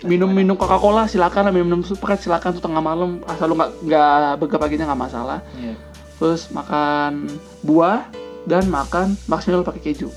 Minum-minum 0.00 0.56
Coca-Cola 0.56 1.04
silakan 1.04 1.44
lah 1.44 1.52
minum 1.52 1.84
Sprite 1.84 2.24
silakan 2.24 2.56
tuh 2.56 2.64
tengah 2.64 2.80
malam 2.80 3.20
asal 3.28 3.52
lu 3.52 3.54
nggak 3.58 3.84
nggak 3.84 4.56
paginya 4.56 4.88
nggak 4.88 4.96
masalah 4.96 5.44
Iya. 5.60 5.76
terus 6.16 6.48
makan 6.48 7.28
buah 7.60 8.08
dan 8.48 8.68
makan 8.68 9.16
marshmallow 9.28 9.66
pakai 9.66 9.92
keju. 9.92 10.08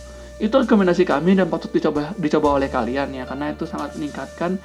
Itu 0.41 0.55
rekomendasi 0.59 1.07
kami 1.07 1.38
dan 1.39 1.47
patut 1.47 1.71
dicoba 1.71 2.12
dicoba 2.19 2.59
oleh 2.59 2.67
kalian 2.67 3.15
ya 3.15 3.23
karena 3.23 3.53
itu 3.53 3.63
sangat 3.63 3.95
meningkatkan 3.95 4.59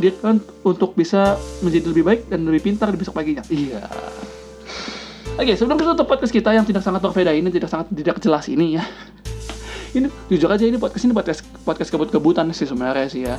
dia 0.00 0.12
kan 0.16 0.40
untuk 0.64 0.96
bisa 0.96 1.36
menjadi 1.60 1.86
lebih 1.92 2.04
baik 2.04 2.20
dan 2.32 2.48
lebih 2.48 2.72
pintar 2.72 2.88
di 2.88 2.96
besok 2.96 3.16
paginya. 3.20 3.44
Iya. 3.52 3.84
Oke 5.34 5.52
sebelum 5.58 5.76
kita 5.76 5.92
tutup 5.98 6.08
podcast 6.08 6.32
kita 6.32 6.54
yang 6.54 6.64
tidak 6.64 6.80
sangat 6.80 7.04
berbeda 7.04 7.34
ini 7.34 7.50
tidak 7.52 7.68
sangat 7.68 7.92
tidak 7.92 8.16
jelas 8.22 8.48
ini 8.48 8.80
ya. 8.80 8.84
Ini 9.94 10.10
jujur 10.26 10.50
aja 10.50 10.64
ini 10.66 10.80
podcast 10.80 11.04
ini 11.06 11.14
podcast 11.14 11.40
podcast 11.62 11.90
kebut-kebutan 11.92 12.50
sih 12.50 12.66
sebenarnya 12.66 13.06
sih 13.06 13.22
ya. 13.28 13.36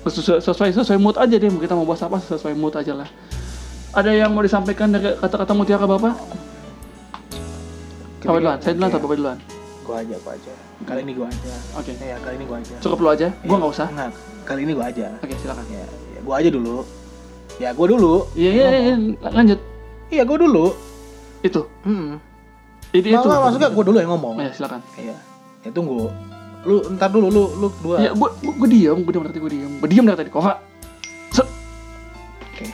Sesuai, 0.00 0.40
sesuai 0.40 0.70
sesuai 0.72 0.96
mood 0.96 1.20
aja 1.20 1.36
deh 1.36 1.50
kita 1.52 1.76
mau 1.76 1.84
bahas 1.84 2.00
apa 2.00 2.16
sesuai 2.22 2.56
mood 2.56 2.72
aja 2.72 2.96
lah. 2.96 3.08
Ada 3.92 4.14
yang 4.14 4.32
mau 4.32 4.40
disampaikan 4.40 4.94
dari 4.94 5.18
kata-kata 5.18 5.52
mutiara 5.52 5.84
bapak 5.84 6.14
Bapak 8.20 8.38
duluan, 8.38 8.58
saya 8.60 8.72
duluan 8.76 8.90
atau 8.90 9.00
Bapak 9.00 9.16
duluan? 9.16 9.38
Gua 9.80 9.96
aja, 9.98 10.16
gua 10.20 10.32
aja. 10.36 10.52
Kali 10.80 11.00
ini 11.02 11.12
gua 11.16 11.26
aja. 11.26 11.54
Oke. 11.74 11.92
Ya, 11.96 12.16
kali 12.20 12.34
ini 12.36 12.44
gua 12.44 12.58
aja. 12.60 12.74
Cukup 12.78 12.98
lu 13.00 13.08
aja, 13.08 13.28
gua 13.42 13.56
nggak 13.58 13.72
usah. 13.72 13.88
Enggak, 13.88 14.10
kali 14.44 14.60
ini 14.62 14.72
gua 14.76 14.86
aja. 14.86 15.06
Oke, 15.18 15.34
silakan. 15.36 15.64
Ya, 15.66 15.84
ya 15.88 16.20
gua 16.20 16.34
aja 16.38 16.48
dulu. 16.48 16.76
Ya, 17.56 17.68
gua 17.72 17.86
dulu. 17.88 18.14
Iya, 18.32 18.50
iya, 18.50 18.66
iya, 18.70 18.94
lanjut. 19.24 19.60
Iya, 20.08 20.22
gua 20.24 20.36
dulu. 20.36 20.66
Itu. 21.40 21.60
Hmm. 21.82 22.20
Itu 22.92 23.06
itu. 23.08 23.26
Maksudnya 23.26 23.68
gua 23.72 23.84
dulu 23.84 23.96
yang 23.98 24.10
ngomong. 24.12 24.34
Ya, 24.38 24.52
silakan. 24.52 24.80
Iya. 24.94 25.16
Ya 25.64 25.70
tunggu. 25.72 26.12
Lu 26.60 26.84
ntar 26.92 27.08
dulu 27.08 27.32
lu 27.32 27.44
lu 27.56 27.68
dua. 27.80 27.96
Ya, 27.98 28.10
gua 28.12 28.36
gua, 28.36 28.52
gua 28.54 28.68
diam, 28.68 29.00
gua 29.00 29.12
diam 29.16 29.22
dari 29.24 29.32
tadi 29.32 29.40
gua 29.40 29.52
diam. 29.52 29.72
Gua 29.80 29.88
diam 29.88 30.04
dari 30.04 30.18
tadi. 30.20 30.30
Kok. 30.30 30.44
Oke. 32.52 32.66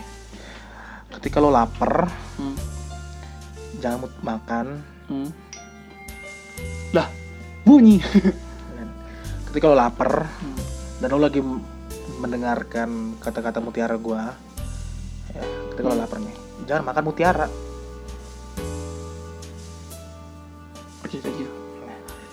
Ketika 1.17 1.39
lo 1.39 1.49
lapar, 1.49 2.11
Hmm. 2.37 2.55
jangan 3.79 4.05
mut- 4.05 4.21
makan. 4.21 4.67
Hmm. 5.07 5.31
Lah, 6.95 7.07
bunyi. 7.63 8.03
Ketika 9.51 9.71
lo 9.71 9.77
lapar 9.79 10.27
Hmm. 10.27 10.59
dan 11.01 11.09
lo 11.15 11.19
lagi 11.23 11.41
mendengarkan 12.17 13.19
kata-kata 13.21 13.63
mutiara 13.63 13.97
gua, 13.97 14.35
ya, 15.33 15.45
ketika 15.73 15.87
lo 15.87 15.95
Hmm. 15.95 16.03
lapar 16.03 16.19
nih, 16.21 16.37
jangan 16.67 16.85
makan 16.91 17.05
mutiara. 17.07 17.49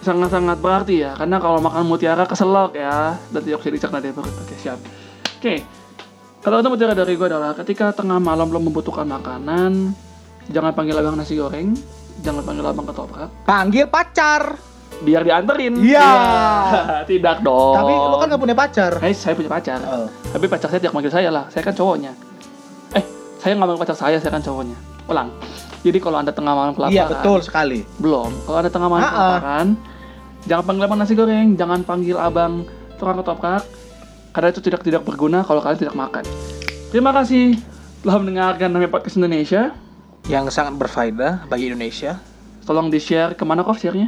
Sangat-sangat 0.03 0.59
berarti 0.59 0.99
ya, 0.99 1.15
karena 1.15 1.39
kalau 1.39 1.63
makan 1.63 1.87
mutiara 1.87 2.27
keselak 2.27 2.75
ya, 2.75 3.15
dan 3.31 3.39
tidak 3.39 3.63
bisa 3.63 3.71
dicerna 3.71 4.03
dari 4.03 4.11
perut. 4.11 4.35
Oke, 4.35 4.55
siap. 4.59 4.75
Oke, 5.39 5.63
kalau 6.43 6.59
kata 6.59 6.67
mutiara 6.67 6.91
dari 6.91 7.15
gue 7.15 7.23
adalah 7.23 7.55
ketika 7.55 7.95
tengah 7.95 8.19
malam 8.19 8.51
lo 8.51 8.59
membutuhkan 8.59 9.07
makanan, 9.07 9.95
jangan 10.51 10.75
panggil 10.75 10.99
abang 10.99 11.15
nasi 11.15 11.39
goreng, 11.39 11.71
jangan 12.19 12.43
panggil 12.43 12.65
abang 12.65 12.85
ketoprak, 12.85 13.29
Panggil 13.43 13.85
pacar. 13.87 14.59
biar 14.99 15.19
dianterin. 15.21 15.73
Iya. 15.79 15.99
Iya. 15.99 16.11
tidak 17.11 17.41
dong. 17.41 17.75
Tapi 17.75 17.91
lo 17.91 18.15
kan 18.17 18.27
gak 18.29 18.39
punya 18.39 18.55
pacar. 18.55 18.91
Eh, 18.99 19.11
saya 19.11 19.33
punya 19.33 19.49
pacar. 19.49 19.79
Oh. 19.83 20.07
Tapi 20.07 20.45
pacar 20.45 20.67
saya 20.67 20.79
tidak 20.79 20.93
manggil 20.93 21.11
saya 21.11 21.27
lah. 21.27 21.49
Saya 21.49 21.59
kan 21.61 21.73
cowoknya. 21.73 22.15
Eh, 22.93 23.03
saya 23.37 23.51
nggak 23.51 23.67
manggil 23.67 23.81
pacar 23.81 23.97
saya, 23.97 24.15
saya 24.17 24.31
kan 24.31 24.39
cowoknya. 24.39 24.77
Ulang. 25.05 25.27
Jadi 25.81 25.97
kalau 25.99 26.17
anda 26.17 26.31
tengah 26.31 26.53
malam 26.53 26.71
kelaparan, 26.71 26.95
Iya 26.95 27.09
betul 27.09 27.43
sekali. 27.43 27.83
belum. 27.97 28.31
Kalau 28.43 28.57
anda 28.57 28.71
tengah 28.71 28.87
malam 28.87 29.03
Ah, 29.03 29.09
ah. 29.09 29.11
kelaparan, 29.11 29.67
jangan 30.45 30.63
panggil 30.63 30.83
abang 30.85 30.99
nasi 31.01 31.13
goreng, 31.13 31.47
jangan 31.53 31.79
panggil 31.83 32.15
abang 32.15 32.53
tukang 32.95 33.19
ketoprak, 33.19 33.63
karena 34.31 34.47
itu 34.47 34.61
tidak 34.63 34.81
tidak 34.81 35.01
berguna 35.03 35.43
kalau 35.43 35.59
kalian 35.59 35.81
tidak 35.81 35.97
makan. 35.97 36.23
Terima 36.87 37.11
kasih 37.11 37.59
telah 37.99 38.15
mendengarkan 38.17 38.71
namanya 38.71 38.87
podcast 38.89 39.19
Indonesia. 39.19 39.75
Yang 40.23 40.55
sangat 40.55 40.79
berfaedah 40.79 41.45
bagi 41.45 41.67
Indonesia. 41.67 42.19
Tolong 42.63 42.87
di 42.87 42.95
share 42.97 43.35
ke 43.35 43.43
mana 43.43 43.59
kok 43.59 43.75
share-nya? 43.75 44.07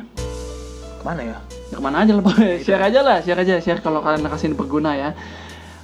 Ke 0.99 1.04
mana 1.04 1.21
ya? 1.21 1.38
Ya 1.67 1.75
ke 1.75 1.84
mana 1.84 2.08
aja 2.08 2.15
lah, 2.15 2.23
share 2.63 2.82
aja 2.82 2.99
lah, 3.04 3.17
share 3.19 3.39
aja, 3.41 3.56
share 3.60 3.80
kalau 3.84 3.99
kalian 3.99 4.23
merasa 4.23 4.47
ini 4.47 4.56
berguna 4.56 4.95
ya. 4.95 5.12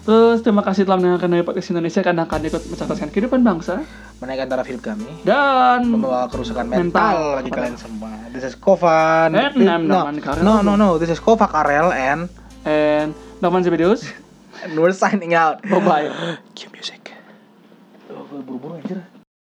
Terus 0.02 0.42
terima 0.42 0.66
kasih 0.66 0.82
telah 0.82 0.98
mendengarkan 0.98 1.30
dari 1.30 1.44
podcast 1.46 1.70
Indonesia 1.70 2.02
karena 2.02 2.26
akan 2.26 2.40
ikut 2.42 2.64
mencerdaskan 2.74 3.14
kehidupan 3.14 3.46
bangsa 3.46 3.86
Menaikkan 4.18 4.50
taraf 4.50 4.66
hidup 4.66 4.82
kami. 4.82 5.06
dan 5.22 5.86
Membawa 5.86 6.26
kerusakan 6.26 6.66
mental, 6.66 6.90
Mental. 6.90 7.18
bagi 7.38 7.52
kalian 7.54 7.78
semua. 7.78 8.10
This 8.34 8.42
is 8.42 8.56
Kovan. 8.58 9.38
Eh, 9.38 9.54
Thi- 9.54 9.62
nam- 9.62 9.86
no, 9.86 10.10
Karel. 10.18 10.42
no, 10.42 10.66
no, 10.66 10.74
no. 10.74 10.98
This 10.98 11.12
is 11.12 11.22
Kova 11.22 11.46
Karel 11.46 11.92
and 11.92 12.32
and 12.64 13.14
Norman 13.42 13.62
Zebedeus. 13.62 14.02
we're 14.74 14.96
signing 14.96 15.38
out. 15.38 15.62
Bye 15.62 15.82
bye. 15.84 16.08
Cue 16.58 16.72
music. 16.74 17.14
Oh, 18.10 18.26
buru-buru 18.42 18.82
anjir. 18.82 19.06